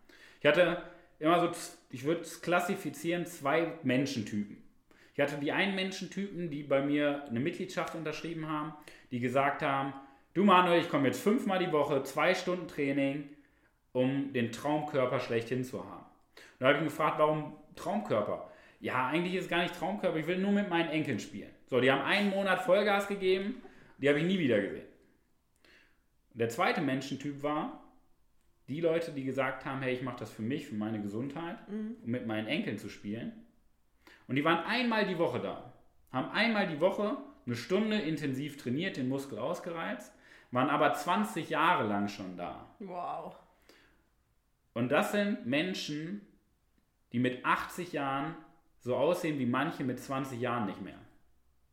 Ich 0.41 0.45
hatte 0.45 0.81
immer 1.19 1.39
so, 1.39 1.51
ich 1.91 2.03
würde 2.03 2.21
es 2.21 2.41
klassifizieren, 2.41 3.25
zwei 3.25 3.73
Menschentypen. 3.83 4.57
Ich 5.13 5.21
hatte 5.21 5.37
die 5.37 5.51
einen 5.51 5.75
Menschentypen, 5.75 6.49
die 6.49 6.63
bei 6.63 6.81
mir 6.81 7.25
eine 7.25 7.39
Mitgliedschaft 7.39 7.93
unterschrieben 7.93 8.47
haben, 8.47 8.73
die 9.11 9.19
gesagt 9.19 9.61
haben, 9.61 9.93
du 10.33 10.45
Manuel, 10.45 10.81
ich 10.81 10.89
komme 10.89 11.07
jetzt 11.07 11.21
fünfmal 11.21 11.59
die 11.59 11.71
Woche, 11.71 12.03
zwei 12.03 12.33
Stunden 12.33 12.67
Training, 12.67 13.27
um 13.91 14.31
den 14.31 14.51
Traumkörper 14.51 15.19
schlechthin 15.19 15.63
zu 15.65 15.83
haben. 15.83 16.05
Und 16.35 16.61
da 16.61 16.67
habe 16.67 16.77
ich 16.77 16.81
ihn 16.83 16.87
gefragt, 16.87 17.19
warum 17.19 17.53
Traumkörper? 17.75 18.49
Ja, 18.79 19.07
eigentlich 19.07 19.35
ist 19.35 19.45
es 19.45 19.49
gar 19.49 19.61
nicht 19.61 19.75
Traumkörper, 19.75 20.17
ich 20.17 20.27
will 20.27 20.37
nur 20.37 20.51
mit 20.51 20.69
meinen 20.69 20.89
Enkeln 20.89 21.19
spielen. 21.19 21.49
So, 21.69 21.81
die 21.81 21.91
haben 21.91 22.01
einen 22.01 22.29
Monat 22.29 22.61
Vollgas 22.61 23.07
gegeben, 23.07 23.61
die 23.97 24.07
habe 24.07 24.19
ich 24.19 24.25
nie 24.25 24.39
wieder 24.39 24.61
gesehen. 24.61 24.87
Der 26.33 26.47
zweite 26.47 26.79
Menschentyp 26.79 27.43
war, 27.43 27.78
die 28.69 28.81
Leute, 28.81 29.11
die 29.11 29.23
gesagt 29.23 29.65
haben, 29.65 29.81
hey, 29.81 29.93
ich 29.93 30.01
mache 30.03 30.19
das 30.19 30.31
für 30.31 30.41
mich, 30.43 30.67
für 30.67 30.75
meine 30.75 31.01
Gesundheit, 31.01 31.57
um 31.67 31.97
mit 32.03 32.25
meinen 32.27 32.47
Enkeln 32.47 32.77
zu 32.77 32.87
spielen. 32.89 33.33
Und 34.27 34.35
die 34.35 34.45
waren 34.45 34.63
einmal 34.65 35.05
die 35.07 35.17
Woche 35.17 35.39
da, 35.39 35.73
haben 36.11 36.29
einmal 36.31 36.67
die 36.67 36.79
Woche 36.79 37.17
eine 37.45 37.55
Stunde 37.55 37.97
intensiv 37.99 38.57
trainiert, 38.57 38.97
den 38.97 39.09
Muskel 39.09 39.39
ausgereizt, 39.39 40.13
waren 40.51 40.69
aber 40.69 40.93
20 40.93 41.49
Jahre 41.49 41.87
lang 41.87 42.07
schon 42.07 42.37
da. 42.37 42.67
Wow. 42.79 43.35
Und 44.73 44.89
das 44.89 45.11
sind 45.11 45.45
Menschen, 45.47 46.21
die 47.11 47.19
mit 47.19 47.43
80 47.43 47.93
Jahren 47.93 48.35
so 48.79 48.95
aussehen 48.95 49.39
wie 49.39 49.45
manche 49.47 49.83
mit 49.83 49.99
20 49.99 50.39
Jahren 50.39 50.67
nicht 50.67 50.81
mehr. 50.81 50.99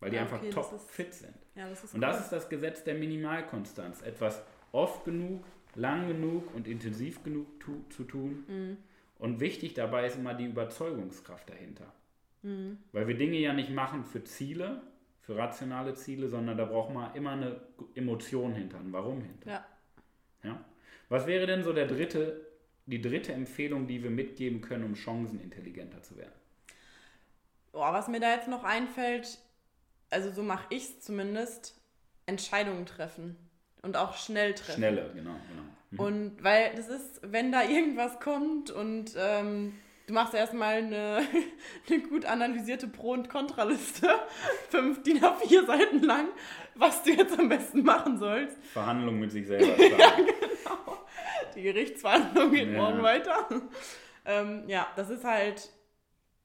Weil 0.01 0.11
die 0.11 0.17
Ja, 0.17 0.23
einfach 0.23 0.39
okay, 0.39 0.51
top 0.51 0.71
das 0.71 0.83
ist- 0.83 0.91
fit 0.91 1.15
sind. 1.15 1.35
Ja, 1.55 1.69
das 1.69 1.85
ist 1.85 1.95
Und 1.95 2.01
das 2.01 2.21
ist 2.21 2.31
das 2.33 2.49
Gesetz 2.49 2.85
der 2.85 2.95
Minimalkonstanz. 2.95 4.03
Etwas 4.03 4.43
oft 4.73 5.05
genug, 5.05 5.45
lang 5.77 6.09
genug 6.09 6.55
und 6.55 6.67
intensiv 6.67 7.23
genug 7.23 7.61
tu 7.61 7.83
zu 7.91 8.05
tun. 8.05 8.45
Mhm. 8.49 8.77
Und 9.19 9.41
wichtig 9.41 9.75
dabei 9.75 10.07
ist 10.07 10.17
immer 10.17 10.35
die 10.35 10.45
Überzeugungskraft 10.45 11.49
dahinter. 11.49 11.93
Mhm. 12.43 12.79
Weil 12.93 13.09
wir 13.09 13.17
Dinge 13.17 13.39
ja 13.39 13.53
nicht 13.53 13.71
machen 13.71 14.05
für 14.05 14.25
Ziele, 14.25 14.83
für 15.21 15.37
rationale 15.37 15.95
Ziele, 15.95 16.29
sondern 16.29 16.57
da 16.57 16.65
braucht 16.65 16.93
man 16.93 17.15
immer 17.15 17.33
eine 17.33 17.61
Emotion 17.95 18.55
hinter, 18.55 18.79
ein 18.79 18.93
Warum 18.93 19.23
hinter. 19.23 19.51
Ja. 19.51 19.67
Ja? 20.45 20.65
Was 21.09 21.27
wäre 21.27 21.47
denn 21.47 21.63
so 21.63 21.73
der 21.73 21.87
dritte, 21.87 22.47
die 22.87 23.01
dritte 23.01 23.33
Empfehlung, 23.33 23.87
die 23.87 24.03
wir 24.03 24.11
mitgeben 24.11 24.61
können, 24.61 24.85
um 24.85 24.95
chancenintelligenter 24.95 26.03
zu 26.03 26.17
werden? 26.17 26.33
Boah, 27.73 27.93
was 27.93 28.09
mir 28.09 28.21
da 28.21 28.35
jetzt 28.35 28.49
noch 28.49 28.65
einfällt, 28.65 29.39
also 30.11 30.31
so 30.31 30.43
mache 30.43 30.67
ich 30.71 30.85
es 30.85 31.01
zumindest, 31.01 31.81
Entscheidungen 32.27 32.87
treffen. 32.87 33.37
Und 33.83 33.97
auch 33.97 34.17
schnell 34.17 34.55
treffen. 34.55 34.79
Schnelle, 34.79 35.11
genau, 35.15 35.31
genau. 35.49 35.63
Mhm. 35.91 36.01
Und 36.01 36.45
weil 36.45 36.75
das 36.75 36.89
ist, 36.89 37.21
wenn 37.23 37.53
da 37.53 37.63
irgendwas 37.63 38.19
kommt 38.21 38.71
und 38.71 39.13
ähm, 39.17 39.75
du 40.09 40.15
machst 40.15 40.35
erstmal 40.35 40.77
eine, 40.77 41.23
eine 41.89 41.99
gut 42.09 42.25
analysierte 42.25 42.89
Pro- 42.89 43.13
und 43.13 43.29
Kontraliste, 43.29 44.09
fünf 44.71 45.03
DIN 45.05 45.21
A4 45.23 45.67
Seiten 45.67 46.03
lang, 46.03 46.29
was 46.75 47.03
du 47.05 47.11
jetzt 47.13 47.39
am 47.39 47.49
besten 47.49 47.83
machen 47.85 48.19
sollst. 48.19 48.57
Verhandlung 48.73 49.21
mit 49.21 49.31
sich 49.31 49.47
selber. 49.49 49.75
starten. 49.75 50.27
Die 51.55 51.63
Gerichtsverhandlung 51.63 52.51
geht 52.51 52.71
Ja. 52.73 52.83
morgen 52.83 53.03
weiter. 53.03 53.49
ähm, 54.27 54.65
ja, 54.67 54.87
das 54.97 55.09
ist 55.11 55.25
halt, 55.25 55.71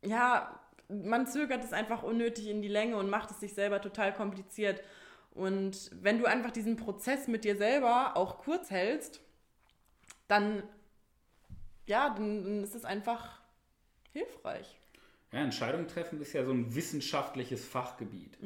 ja, 0.05 0.57
man 0.87 1.25
zögert 1.27 1.63
es 1.63 1.73
einfach 1.73 2.03
unnötig 2.03 2.47
in 2.47 2.61
die 2.61 2.67
Länge 2.67 2.95
und 2.97 3.09
macht 3.09 3.31
es 3.31 3.39
sich 3.39 3.53
selber 3.53 3.81
total 3.81 4.13
kompliziert. 4.13 4.81
Und 5.33 5.91
wenn 6.01 6.19
du 6.19 6.25
einfach 6.25 6.51
diesen 6.51 6.75
Prozess 6.75 7.27
mit 7.27 7.43
dir 7.43 7.55
selber 7.55 8.17
auch 8.17 8.37
kurz 8.37 8.69
hältst, 8.69 9.21
dann, 10.27 10.63
ja, 11.87 12.09
dann, 12.09 12.43
dann 12.43 12.63
ist 12.63 12.75
es 12.75 12.85
einfach 12.85 13.41
hilfreich. 14.11 14.79
Ja, 15.31 15.39
Entscheidung 15.39 15.87
treffen 15.87 16.19
ist 16.21 16.33
ja 16.33 16.43
so 16.43 16.51
ein 16.51 16.75
wissenschaftliches 16.75 17.65
Fachgebiet. 17.65 18.37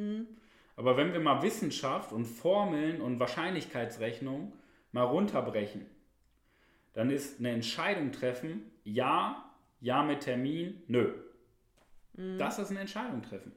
Aber 0.76 0.98
wenn 0.98 1.13
wir 1.13 1.19
mal 1.19 1.41
Wissenschaft 1.41 2.12
und 2.12 2.26
Formeln 2.26 3.02
und 3.02 3.19
Wahrscheinlichkeitsrechnung 3.19 4.54
mal 4.91 5.04
runterbrechen, 5.04 5.86
dann 6.93 7.10
ist 7.10 7.39
eine 7.39 7.50
Entscheidung 7.52 8.12
treffen, 8.12 8.71
ja, 8.84 9.52
ja 9.82 10.04
mit 10.04 10.21
Termin, 10.21 10.84
nö. 10.88 11.13
Das 12.38 12.60
ist 12.60 12.69
eine 12.69 12.80
Entscheidung 12.80 13.21
treffen. 13.24 13.52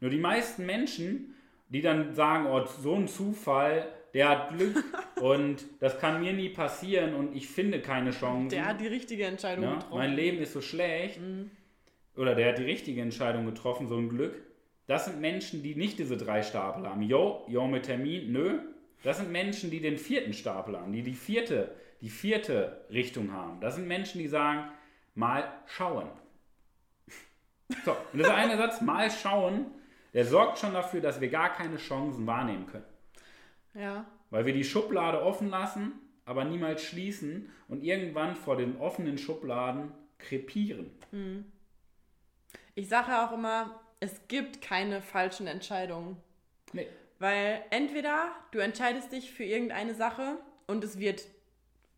Nur 0.00 0.10
die 0.10 0.20
meisten 0.20 0.64
Menschen, 0.64 1.34
die 1.68 1.80
dann 1.82 2.14
sagen, 2.14 2.46
oh, 2.46 2.64
so 2.66 2.94
ein 2.94 3.08
Zufall, 3.08 3.86
der 4.14 4.28
hat 4.28 4.56
Glück 4.56 4.82
und 5.20 5.64
das 5.80 5.98
kann 5.98 6.20
mir 6.20 6.32
nie 6.32 6.48
passieren 6.48 7.14
und 7.14 7.36
ich 7.36 7.48
finde 7.48 7.80
keine 7.80 8.10
Chancen. 8.10 8.48
Der 8.50 8.66
hat 8.66 8.80
die 8.80 8.86
richtige 8.86 9.24
Entscheidung 9.24 9.64
Ja, 9.64 9.74
getroffen. 9.74 9.98
mein 9.98 10.14
Leben 10.14 10.38
ist 10.38 10.52
so 10.52 10.60
schlecht. 10.60 11.20
Oder 12.16 12.34
der 12.34 12.48
hat 12.50 12.58
die 12.58 12.64
richtige 12.64 13.00
Entscheidung 13.02 13.46
getroffen, 13.46 13.86
so 13.86 13.96
ein 13.96 14.08
Glück. 14.08 14.34
Das 14.86 15.04
sind 15.04 15.20
Menschen, 15.20 15.62
die 15.62 15.74
nicht 15.74 15.98
diese 15.98 16.16
drei 16.16 16.42
Stapel 16.42 16.88
haben. 16.88 17.02
Jo, 17.02 17.44
jo 17.48 17.66
mit 17.66 17.84
Termin, 17.84 18.32
nö. 18.32 18.58
Das 19.04 19.18
sind 19.18 19.30
Menschen, 19.30 19.70
die 19.70 19.80
den 19.80 19.98
vierten 19.98 20.32
Stapel 20.32 20.76
haben, 20.76 20.92
die 20.92 21.02
die 21.02 21.12
vierte, 21.14 21.72
die 22.00 22.08
vierte 22.08 22.80
Richtung 22.90 23.32
haben. 23.32 23.60
Das 23.60 23.76
sind 23.76 23.86
Menschen, 23.86 24.18
die 24.18 24.26
sagen, 24.26 24.64
mal 25.14 25.44
schauen. 25.66 26.08
So, 27.84 27.92
und 27.92 28.20
dieser 28.20 28.34
eine 28.34 28.56
Satz, 28.56 28.80
mal 28.80 29.10
schauen, 29.10 29.66
der 30.18 30.24
sorgt 30.24 30.58
schon 30.58 30.72
dafür, 30.72 31.00
dass 31.00 31.20
wir 31.20 31.28
gar 31.28 31.54
keine 31.54 31.76
Chancen 31.76 32.26
wahrnehmen 32.26 32.66
können. 32.66 32.84
Ja, 33.72 34.04
Weil 34.30 34.46
wir 34.46 34.52
die 34.52 34.64
Schublade 34.64 35.22
offen 35.22 35.48
lassen, 35.48 35.92
aber 36.24 36.42
niemals 36.44 36.82
schließen 36.82 37.52
und 37.68 37.84
irgendwann 37.84 38.34
vor 38.34 38.56
den 38.56 38.80
offenen 38.80 39.16
Schubladen 39.16 39.92
krepieren. 40.18 40.90
ich 42.74 42.88
sage 42.88 43.16
auch 43.16 43.30
immer, 43.30 43.78
es 44.00 44.26
gibt 44.26 44.60
keine 44.60 45.02
falschen 45.02 45.46
Entscheidungen. 45.46 46.16
Nee. 46.72 46.88
Weil 47.20 47.62
entweder 47.70 48.32
du 48.50 48.58
entscheidest 48.58 49.12
dich 49.12 49.30
für 49.30 49.44
irgendeine 49.44 49.94
Sache 49.94 50.38
und 50.66 50.82
es 50.82 50.98
wird 50.98 51.26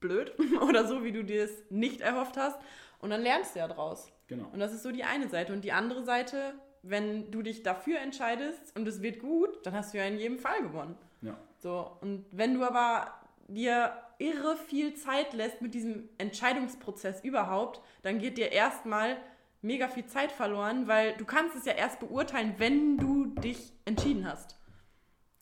blöd 0.01 0.35
oder 0.61 0.87
so, 0.87 1.05
wie 1.05 1.13
du 1.13 1.25
dir 1.25 1.45
es 1.45 1.63
nicht 1.71 2.03
erhofft 2.03 2.37
hast 2.37 2.61
und 2.99 3.09
dann 3.09 3.23
lernst 3.23 3.55
du 3.55 3.61
ja 3.61 3.69
draus. 3.69 4.13
Genau. 4.27 4.47
Und 4.53 4.61
das 4.61 4.75
ist 4.75 4.83
so 4.83 4.93
die 4.93 5.05
eine 5.05 5.31
Seite. 5.31 5.55
Und 5.55 5.63
die 5.63 5.73
andere 5.73 6.05
Seite, 6.05 6.53
wenn 6.83 7.31
du 7.31 7.43
dich 7.43 7.63
dafür 7.63 7.99
entscheidest 8.01 8.77
und 8.77 8.87
es 8.89 9.03
wird 9.03 9.19
gut, 9.21 9.65
dann 9.67 9.75
hast 9.75 9.93
du 9.95 9.99
ja 9.99 10.05
in 10.05 10.19
jedem 10.19 10.39
Fall 10.39 10.63
gewonnen. 10.63 10.97
Ja. 11.23 11.37
So, 11.59 11.97
und 12.01 12.25
wenn 12.33 12.55
du 12.55 12.65
aber 12.65 13.13
dir 13.49 13.93
irre 14.19 14.57
viel 14.57 14.95
Zeit 14.95 15.33
lässt 15.35 15.61
mit 15.61 15.75
diesem 15.75 16.09
Entscheidungsprozess 16.19 17.23
überhaupt, 17.25 17.81
dann 18.03 18.19
geht 18.19 18.39
dir 18.39 18.53
erstmal 18.53 19.17
mega 19.63 19.89
viel 19.89 20.07
Zeit 20.07 20.33
verloren, 20.33 20.89
weil 20.89 21.15
du 21.17 21.25
kannst 21.25 21.55
es 21.57 21.65
ja 21.67 21.73
erst 21.75 22.01
beurteilen, 22.01 22.55
wenn 22.59 22.97
du 22.97 23.27
dich 23.27 23.73
entschieden 23.85 24.27
hast. 24.27 24.57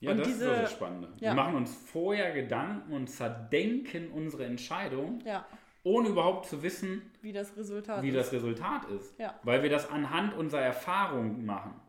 Ja, 0.01 0.13
Und 0.13 0.19
das 0.21 0.27
diese- 0.29 0.45
ist 0.51 0.57
so 0.57 0.63
das 0.63 0.73
Spannende. 0.73 1.09
ja. 1.19 1.31
Wir 1.31 1.35
machen 1.35 1.55
uns 1.57 1.75
vorher 1.75 2.33
Gedanken 2.33 2.93
und 2.93 3.09
zerdenken 3.09 4.11
unsere 4.11 4.45
Entscheidung, 4.45 5.21
Ja, 5.25 5.45
ohne 5.85 6.09
überhaupt 6.09 6.47
zu 6.47 6.63
wissen, 6.63 7.11
wie 7.23 7.33
das 7.33 7.57
Resultat 7.57 8.03
wie 8.03 8.09
ist. 8.09 8.17
das 8.17 8.33
Resultat 8.33 8.85
ist. 8.91 9.19
Ja. 9.19 9.35
Weil 9.43 9.63
wir 9.63 9.71
das 9.71 9.89
anhand 9.89 10.35
unserer 10.35 10.63
Erfahrung 10.63 11.45
machen. 11.45 11.81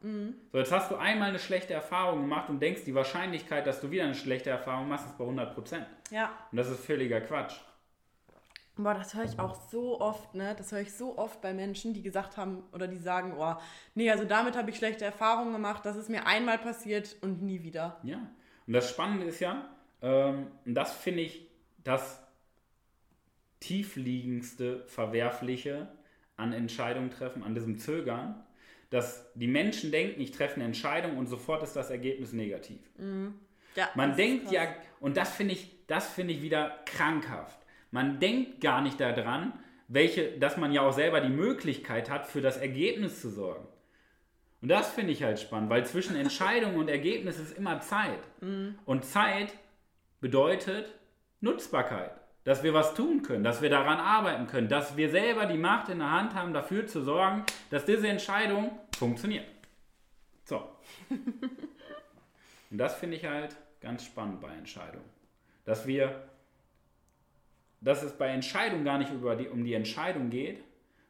So, 0.51 0.57
jetzt 0.57 0.71
hast 0.71 0.91
du 0.91 0.95
einmal 0.95 1.29
eine 1.29 1.39
schlechte 1.39 1.73
Erfahrung 1.73 2.21
gemacht 2.21 2.49
und 2.49 2.61
denkst, 2.61 2.83
die 2.85 2.95
Wahrscheinlichkeit, 2.95 3.67
dass 3.67 3.81
du 3.81 3.91
wieder 3.91 4.03
eine 4.03 4.15
schlechte 4.15 4.49
Erfahrung 4.49 4.87
machst, 4.87 5.07
ist 5.07 5.17
bei 5.17 5.25
100%. 5.25 5.85
Ja, 6.11 6.31
Und 6.51 6.57
das 6.57 6.69
ist 6.69 6.85
völliger 6.85 7.21
Quatsch. 7.21 7.55
Boah, 8.77 8.93
das 8.93 9.13
höre 9.13 9.25
ich 9.25 9.37
auch 9.39 9.55
so 9.69 9.99
oft, 9.99 10.35
ne? 10.35 10.55
Das 10.57 10.71
höre 10.71 10.79
ich 10.79 10.93
so 10.93 11.17
oft 11.17 11.41
bei 11.41 11.53
Menschen, 11.53 11.93
die 11.93 12.01
gesagt 12.01 12.37
haben 12.37 12.63
oder 12.71 12.87
die 12.87 12.97
sagen, 12.97 13.35
oh, 13.37 13.55
nee, 13.93 14.09
also 14.09 14.23
damit 14.23 14.55
habe 14.55 14.69
ich 14.69 14.77
schlechte 14.77 15.03
Erfahrungen 15.03 15.51
gemacht, 15.51 15.85
das 15.85 15.97
ist 15.97 16.09
mir 16.09 16.25
einmal 16.25 16.57
passiert 16.57 17.17
und 17.19 17.41
nie 17.41 17.61
wieder. 17.61 17.97
Ja. 18.03 18.19
Und 18.65 18.73
das 18.73 18.89
Spannende 18.89 19.25
ist 19.25 19.41
ja, 19.41 19.69
ähm, 20.01 20.47
und 20.65 20.75
das 20.75 20.93
finde 20.93 21.23
ich 21.23 21.49
das 21.83 22.21
tiefliegendste, 23.59 24.83
verwerfliche 24.87 25.87
an 26.37 26.53
Entscheidungen 26.53 27.09
treffen, 27.11 27.43
an 27.43 27.53
diesem 27.53 27.77
Zögern, 27.77 28.43
dass 28.89 29.31
die 29.35 29.47
Menschen 29.47 29.91
denken, 29.91 30.21
ich 30.21 30.31
treffe 30.31 30.55
eine 30.55 30.63
Entscheidung 30.65 31.17
und 31.17 31.27
sofort 31.27 31.61
ist 31.63 31.75
das 31.75 31.89
Ergebnis 31.89 32.33
negativ. 32.33 32.79
Ja, 33.75 33.89
Man 33.95 34.15
denkt 34.15 34.51
ja, 34.51 34.67
und 34.99 35.15
das 35.17 35.31
finde 35.31 35.53
ich, 35.53 35.85
das 35.87 36.09
finde 36.09 36.33
ich 36.33 36.41
wieder 36.41 36.79
krankhaft. 36.85 37.59
Man 37.91 38.19
denkt 38.19 38.61
gar 38.61 38.81
nicht 38.81 38.99
daran, 38.99 39.53
welche, 39.87 40.37
dass 40.39 40.57
man 40.57 40.71
ja 40.71 40.81
auch 40.81 40.93
selber 40.93 41.21
die 41.21 41.29
Möglichkeit 41.29 42.09
hat, 42.09 42.27
für 42.27 42.41
das 42.41 42.57
Ergebnis 42.57 43.21
zu 43.21 43.29
sorgen. 43.29 43.67
Und 44.61 44.69
das 44.69 44.91
finde 44.91 45.13
ich 45.13 45.23
halt 45.23 45.39
spannend, 45.39 45.69
weil 45.69 45.85
zwischen 45.85 46.15
Entscheidung 46.25 46.75
und 46.75 46.89
Ergebnis 46.89 47.39
ist 47.39 47.57
immer 47.57 47.81
Zeit. 47.81 48.19
Und 48.85 49.05
Zeit 49.05 49.53
bedeutet 50.19 50.93
Nutzbarkeit. 51.41 52.18
Dass 52.45 52.63
wir 52.63 52.73
was 52.73 52.93
tun 52.93 53.21
können, 53.21 53.43
dass 53.43 53.61
wir 53.61 53.69
daran 53.69 53.99
arbeiten 53.99 54.47
können, 54.47 54.69
dass 54.69 54.95
wir 54.97 55.09
selber 55.09 55.45
die 55.45 55.57
Macht 55.57 55.89
in 55.89 55.99
der 55.99 56.09
Hand 56.09 56.33
haben, 56.35 56.53
dafür 56.53 56.87
zu 56.87 57.01
sorgen, 57.03 57.43
dass 57.69 57.85
diese 57.85 58.07
Entscheidung 58.07 58.71
funktioniert. 58.97 59.45
So. 60.45 60.67
Und 62.71 62.77
das 62.77 62.95
finde 62.95 63.17
ich 63.17 63.25
halt 63.25 63.55
ganz 63.81 64.05
spannend 64.05 64.41
bei 64.41 64.53
Entscheidungen. 64.53 65.09
Dass 65.65 65.85
wir, 65.85 66.23
dass 67.81 68.03
es 68.03 68.17
bei 68.17 68.29
Entscheidungen 68.29 68.83
gar 68.85 68.97
nicht 68.97 69.11
über 69.11 69.35
die, 69.35 69.47
um 69.47 69.63
die 69.63 69.73
Entscheidung 69.73 70.29
geht, 70.29 70.63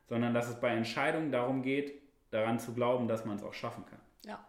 sondern 0.08 0.34
dass 0.34 0.50
es 0.50 0.60
bei 0.60 0.70
Entscheidungen 0.70 1.32
darum 1.32 1.62
geht, 1.62 1.94
daran 2.32 2.60
zu 2.60 2.74
glauben, 2.74 3.08
dass 3.08 3.26
man 3.26 3.38
es 3.38 3.44
auch 3.44 3.54
schaffen 3.54 3.86
kann. 3.86 4.00
Ja, 4.26 4.44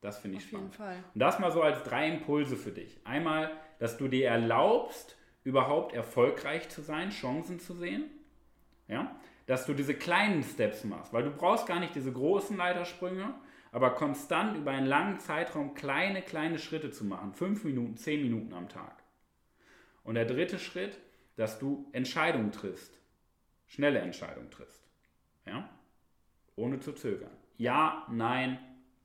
Das 0.00 0.18
finde 0.18 0.38
ich 0.38 0.44
auf 0.44 0.52
jeden 0.52 0.72
spannend. 0.72 0.76
Fall. 0.76 1.04
Und 1.14 1.20
das 1.20 1.38
mal 1.38 1.52
so 1.52 1.62
als 1.62 1.82
drei 1.82 2.08
Impulse 2.08 2.56
für 2.56 2.72
dich. 2.72 2.98
Einmal, 3.04 3.50
dass 3.78 3.96
du 3.96 4.08
dir 4.08 4.28
erlaubst, 4.28 5.16
überhaupt 5.44 5.94
erfolgreich 5.94 6.68
zu 6.70 6.82
sein, 6.82 7.10
Chancen 7.10 7.60
zu 7.60 7.74
sehen. 7.74 8.04
Ja? 8.88 9.14
Dass 9.46 9.66
du 9.66 9.74
diese 9.74 9.94
kleinen 9.94 10.42
Steps 10.42 10.84
machst, 10.84 11.12
weil 11.12 11.22
du 11.22 11.30
brauchst 11.30 11.66
gar 11.66 11.78
nicht 11.78 11.94
diese 11.94 12.12
großen 12.12 12.56
Leitersprünge, 12.56 13.34
aber 13.70 13.90
konstant 13.90 14.56
über 14.56 14.70
einen 14.70 14.86
langen 14.86 15.18
Zeitraum 15.20 15.74
kleine, 15.74 16.22
kleine 16.22 16.58
Schritte 16.58 16.90
zu 16.90 17.04
machen. 17.04 17.34
Fünf 17.34 17.64
Minuten, 17.64 17.96
zehn 17.96 18.22
Minuten 18.22 18.54
am 18.54 18.68
Tag. 18.68 19.02
Und 20.02 20.14
der 20.14 20.24
dritte 20.24 20.58
Schritt, 20.58 20.98
dass 21.36 21.58
du 21.58 21.88
Entscheidungen 21.92 22.52
triffst. 22.52 22.98
Schnelle 23.66 23.98
Entscheidungen 23.98 24.50
triffst. 24.50 24.82
Ja? 25.46 25.68
Ohne 26.56 26.80
zu 26.80 26.92
zögern. 26.92 27.32
Ja, 27.56 28.06
nein, 28.10 28.58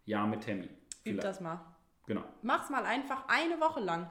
ja 0.06 0.26
mit 0.26 0.42
Termin. 0.42 0.70
Üb 0.70 0.78
Vielleicht. 1.04 1.24
das 1.24 1.42
mal. 1.42 1.60
Genau. 2.06 2.24
Mach's 2.42 2.70
mal 2.70 2.86
einfach 2.86 3.28
eine 3.28 3.60
Woche 3.60 3.80
lang. 3.80 4.10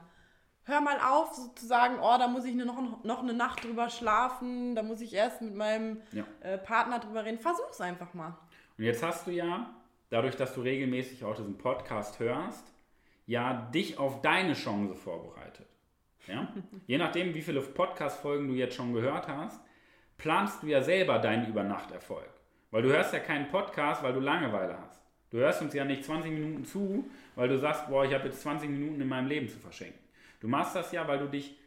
Hör 0.65 0.81
mal 0.81 0.97
auf, 0.99 1.33
sozusagen, 1.33 1.95
oh, 1.99 2.15
da 2.17 2.27
muss 2.27 2.45
ich 2.45 2.55
noch, 2.55 3.03
noch 3.03 3.23
eine 3.23 3.33
Nacht 3.33 3.63
drüber 3.63 3.89
schlafen, 3.89 4.75
da 4.75 4.83
muss 4.83 5.01
ich 5.01 5.13
erst 5.13 5.41
mit 5.41 5.55
meinem 5.55 6.01
Ja. 6.11 6.23
äh, 6.41 6.57
Partner 6.57 6.99
drüber 6.99 7.25
reden. 7.25 7.39
Versuch's 7.39 7.81
einfach 7.81 8.13
mal. 8.13 8.37
Und 8.77 8.83
jetzt 8.83 9.03
hast 9.03 9.27
du 9.27 9.31
ja, 9.31 9.69
dadurch, 10.09 10.35
dass 10.35 10.53
du 10.53 10.61
regelmäßig 10.61 11.23
auch 11.23 11.35
diesen 11.35 11.57
Podcast 11.57 12.19
hörst, 12.19 12.73
ja 13.25 13.69
dich 13.73 13.97
auf 13.97 14.21
deine 14.21 14.53
Chance 14.53 14.95
vorbereitet. 14.95 15.67
Ja? 16.27 16.47
Je 16.87 16.97
nachdem, 16.97 17.33
wie 17.33 17.41
viele 17.41 17.61
Podcast-Folgen 17.61 18.47
du 18.47 18.53
jetzt 18.53 18.75
schon 18.75 18.93
gehört 18.93 19.27
hast, 19.27 19.59
planst 20.17 20.61
du 20.63 20.67
ja 20.67 20.81
selber 20.81 21.19
deinen 21.19 21.47
Übernachterfolg. 21.47 22.29
Weil 22.71 22.83
du 22.83 22.89
hörst 22.89 23.13
ja 23.13 23.19
keinen 23.19 23.47
Podcast, 23.49 24.03
weil 24.03 24.13
du 24.13 24.19
Langeweile 24.19 24.77
hast. 24.79 24.99
Du 25.31 25.37
hörst 25.37 25.61
uns 25.61 25.73
ja 25.73 25.85
nicht 25.85 26.03
20 26.03 26.31
Minuten 26.31 26.65
zu, 26.65 27.05
weil 27.35 27.47
du 27.47 27.57
sagst, 27.57 27.87
boah, 27.87 28.03
ich 28.03 28.13
habe 28.13 28.25
jetzt 28.25 28.41
20 28.41 28.69
Minuten 28.69 28.99
in 29.01 29.07
meinem 29.07 29.27
Leben 29.27 29.47
zu 29.47 29.57
verschenken. 29.59 29.99
Du 30.39 30.47
machst 30.47 30.75
das 30.75 30.91
ja, 30.91 31.07
weil 31.07 31.19
du 31.19 31.27
dich 31.27 31.57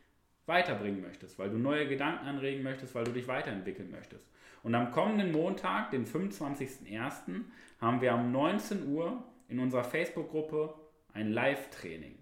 weiterbringen 0.46 1.00
möchtest, 1.00 1.38
weil 1.38 1.50
du 1.50 1.58
neue 1.58 1.86
Gedanken 1.88 2.26
anregen 2.26 2.62
möchtest, 2.62 2.94
weil 2.94 3.04
du 3.04 3.12
dich 3.12 3.28
weiterentwickeln 3.28 3.90
möchtest. 3.90 4.26
Und 4.62 4.74
am 4.74 4.90
kommenden 4.90 5.32
Montag, 5.32 5.90
den 5.90 6.06
25.01., 6.06 7.42
haben 7.80 8.00
wir 8.00 8.14
um 8.14 8.30
19 8.32 8.88
Uhr 8.88 9.24
in 9.48 9.58
unserer 9.58 9.84
Facebook-Gruppe 9.84 10.74
ein 11.12 11.32
Live-Training. 11.32 12.16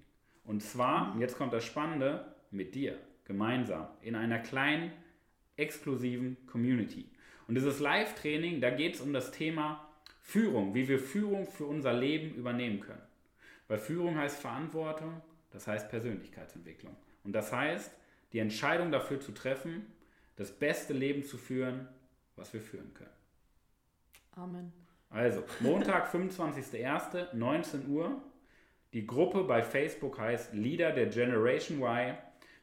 Und 0.44 0.62
zwar, 0.62 1.16
jetzt 1.18 1.36
kommt 1.36 1.52
das 1.52 1.64
Spannende, 1.64 2.34
mit 2.50 2.74
dir, 2.74 2.98
gemeinsam, 3.24 3.86
in 4.00 4.16
einer 4.16 4.40
kleinen, 4.40 4.90
exklusiven 5.56 6.36
Community. 6.46 7.08
Und 7.46 7.54
dieses 7.54 7.78
Live-Training, 7.78 8.60
da 8.60 8.70
geht 8.70 8.94
es 8.94 9.00
um 9.00 9.12
das 9.12 9.30
Thema 9.30 9.88
Führung, 10.20 10.74
wie 10.74 10.88
wir 10.88 10.98
Führung 10.98 11.46
für 11.46 11.66
unser 11.66 11.92
Leben 11.92 12.34
übernehmen 12.34 12.80
können. 12.80 13.02
Weil 13.68 13.78
Führung 13.78 14.16
heißt 14.16 14.40
Verantwortung, 14.40 15.20
das 15.50 15.66
heißt 15.66 15.88
Persönlichkeitsentwicklung. 15.90 16.96
Und 17.24 17.32
das 17.32 17.52
heißt, 17.52 17.90
die 18.32 18.38
Entscheidung 18.38 18.90
dafür 18.92 19.20
zu 19.20 19.32
treffen, 19.32 19.86
das 20.36 20.52
beste 20.52 20.92
Leben 20.92 21.24
zu 21.24 21.36
führen, 21.36 21.88
was 22.36 22.52
wir 22.52 22.60
führen 22.60 22.94
können. 22.94 23.10
Amen. 24.36 24.72
Also, 25.10 25.42
Montag, 25.60 26.12
25.01., 26.14 27.34
19 27.34 27.88
Uhr. 27.88 28.22
Die 28.92 29.06
Gruppe 29.06 29.44
bei 29.44 29.62
Facebook 29.62 30.18
heißt 30.18 30.54
Leader 30.54 30.92
der 30.92 31.06
Generation 31.06 31.78
Y. 31.82 32.16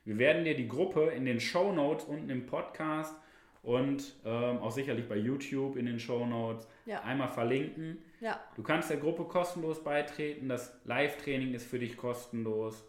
Wir 0.04 0.17
werden 0.17 0.43
dir 0.45 0.56
die 0.56 0.67
Gruppe 0.67 1.08
in 1.12 1.26
den 1.26 1.39
Show 1.39 1.71
Notes 1.73 2.06
unten 2.06 2.30
im 2.30 2.45
Podcast 2.45 3.15
und 3.62 4.15
ähm, 4.26 4.58
auch 4.60 4.71
sicherlich 4.71 5.08
bei 5.08 5.17
YouTube 5.17 5.76
in 5.78 5.86
den 5.86 6.00
Show 6.00 6.26
Notes 6.26 6.67
Ja. 6.86 7.02
einmal 7.04 7.30
verlinken. 7.30 7.97
Ja, 8.20 8.40
Du 8.56 8.64
kannst 8.64 8.90
der 8.90 8.98
Gruppe 8.98 9.26
kostenlos 9.26 9.84
beitreten. 9.84 10.50
Das 10.50 10.74
Live-Training 10.86 11.54
ist 11.54 11.68
für 11.68 11.80
dich 11.80 11.98
kostenlos. 11.98 12.84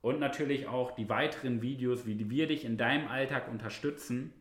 Und 0.00 0.20
natürlich 0.20 0.66
auch 0.66 0.90
die 0.90 1.08
weiteren 1.08 1.62
Videos, 1.62 2.06
wie 2.06 2.28
wir 2.28 2.46
dich 2.46 2.64
in 2.64 2.76
deinem 2.76 3.08
Alltag 3.08 3.48
unterstützen, 3.48 4.32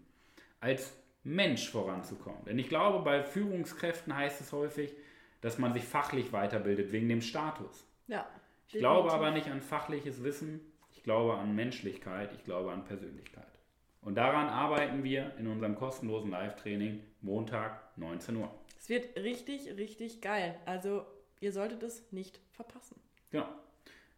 als 0.59 0.97
Mensch 1.23 1.69
voranzukommen. 1.69 2.43
Denn 2.45 2.59
ich 2.59 2.67
glaube, 2.67 3.03
bei 3.03 3.23
Führungskräften 3.23 4.15
heißt 4.15 4.41
es 4.41 4.51
häufig, 4.51 4.93
dass 5.41 5.57
man 5.57 5.73
sich 5.73 5.83
fachlich 5.83 6.33
weiterbildet 6.33 6.91
wegen 6.91 7.09
dem 7.09 7.21
Status. 7.21 7.85
ja. 8.07 8.27
Ich 8.67 8.79
glaube 8.79 9.11
aber 9.11 9.29
nicht 9.29 9.49
an 9.49 9.61
fachliches 9.61 10.23
Wissen, 10.23 10.59
ich 10.91 11.03
glaube 11.03 11.35
an 11.35 11.53
Menschlichkeit, 11.53 12.33
ich 12.33 12.43
glaube 12.43 12.71
an 12.71 12.85
Persönlichkeit. 12.85 13.59
Und 14.01 14.15
daran 14.15 14.47
arbeiten 14.47 15.03
wir 15.03 15.35
in 15.37 15.47
unserem 15.47 15.75
kostenlosen 15.75 16.31
Live-Training 16.31 17.03
Montag 17.21 17.97
19 17.97 18.35
Uhr. 18.37 18.49
Es 18.83 18.89
wird 18.89 19.15
richtig, 19.15 19.77
richtig 19.77 20.19
geil. 20.19 20.59
Also, 20.65 21.05
ihr 21.39 21.53
solltet 21.53 21.83
es 21.83 22.11
nicht 22.11 22.41
verpassen. 22.51 22.99
Genau. 23.31 23.47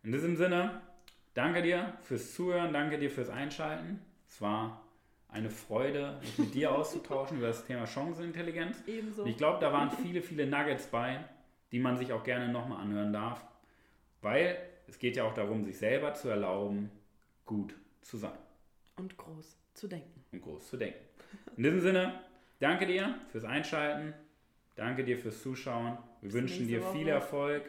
In 0.01 0.11
diesem 0.11 0.35
Sinne, 0.35 0.81
danke 1.35 1.61
dir 1.61 1.93
fürs 2.01 2.33
Zuhören, 2.33 2.73
danke 2.73 2.97
dir 2.97 3.11
fürs 3.11 3.29
Einschalten. 3.29 4.01
Es 4.27 4.41
war 4.41 4.83
eine 5.29 5.51
Freude, 5.51 6.17
mich 6.19 6.39
mit 6.39 6.55
dir 6.55 6.71
auszutauschen 6.71 7.37
über 7.37 7.45
das 7.45 7.63
Thema 7.63 7.85
Chancenintelligenz. 7.85 8.81
Ebenso. 8.87 9.21
Und 9.21 9.29
ich 9.29 9.37
glaube, 9.37 9.59
da 9.59 9.71
waren 9.71 9.91
viele, 9.91 10.23
viele 10.23 10.47
Nuggets 10.47 10.87
bei, 10.87 11.23
die 11.71 11.77
man 11.77 11.95
sich 11.95 12.11
auch 12.11 12.23
gerne 12.23 12.51
nochmal 12.51 12.81
anhören 12.81 13.13
darf, 13.13 13.45
weil 14.23 14.57
es 14.87 14.97
geht 14.97 15.15
ja 15.15 15.25
auch 15.25 15.35
darum, 15.35 15.63
sich 15.63 15.77
selber 15.77 16.15
zu 16.15 16.27
erlauben, 16.29 16.89
gut 17.45 17.75
zu 18.01 18.17
sein 18.17 18.39
Und 18.95 19.15
groß 19.15 19.59
zu 19.75 19.87
denken. 19.87 20.23
und 20.31 20.41
groß 20.41 20.67
zu 20.69 20.77
denken. 20.77 21.05
In 21.55 21.61
diesem 21.61 21.81
Sinne, 21.81 22.19
danke 22.57 22.87
dir 22.87 23.13
fürs 23.31 23.43
Einschalten, 23.43 24.15
danke 24.75 25.03
dir 25.03 25.17
fürs 25.17 25.41
Zuschauen. 25.41 25.97
Wir 26.21 26.33
wünschen 26.33 26.67
dir 26.67 26.81
viel 26.81 27.05
Woche. 27.05 27.11
Erfolg 27.11 27.63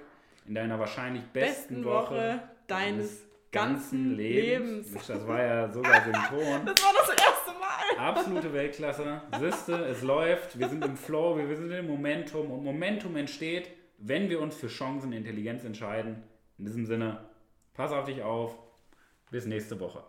in 0.47 0.55
deiner 0.55 0.79
wahrscheinlich 0.79 1.23
besten, 1.25 1.75
Besten 1.77 1.85
Woche, 1.85 2.15
Woche 2.15 2.43
deines 2.67 3.27
ganzen 3.51 4.17
Lebens. 4.17 4.91
Mensch, 4.91 5.07
Das 5.07 5.27
war 5.27 5.43
ja 5.43 5.73
sogar 5.73 6.05
synchron. 6.05 6.67
Das 6.67 6.85
war 6.85 6.93
das 6.99 7.09
erste 7.11 7.51
Mal. 7.59 8.09
Absolute 8.09 8.53
Weltklasse. 8.53 9.23
Siehste, 9.41 9.75
es 9.87 10.03
läuft. 10.03 10.59
Wir 10.59 10.69
sind 10.69 10.85
im 10.85 10.97
Flow, 10.97 11.37
wir 11.37 11.57
sind 11.57 11.71
im 11.71 11.87
Momentum. 11.87 12.51
Und 12.51 12.65
Momentum 12.65 13.17
entsteht, 13.17 13.71
wenn 13.99 14.29
wir 14.29 14.41
uns 14.41 14.57
für 14.57 14.69
Chancen 14.69 15.13
Intelligenz 15.13 15.65
entscheiden. 15.65 16.23
In 16.59 16.67
diesem 16.67 16.87
Sinne, 16.87 17.25
pass 17.75 17.93
auf 17.93 18.05
dich 18.05 18.23
auf. 18.23 18.59
Bis 19.31 19.47
nächste 19.47 19.79
Woche. 19.81 20.05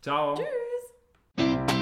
Ciao. 0.00 0.34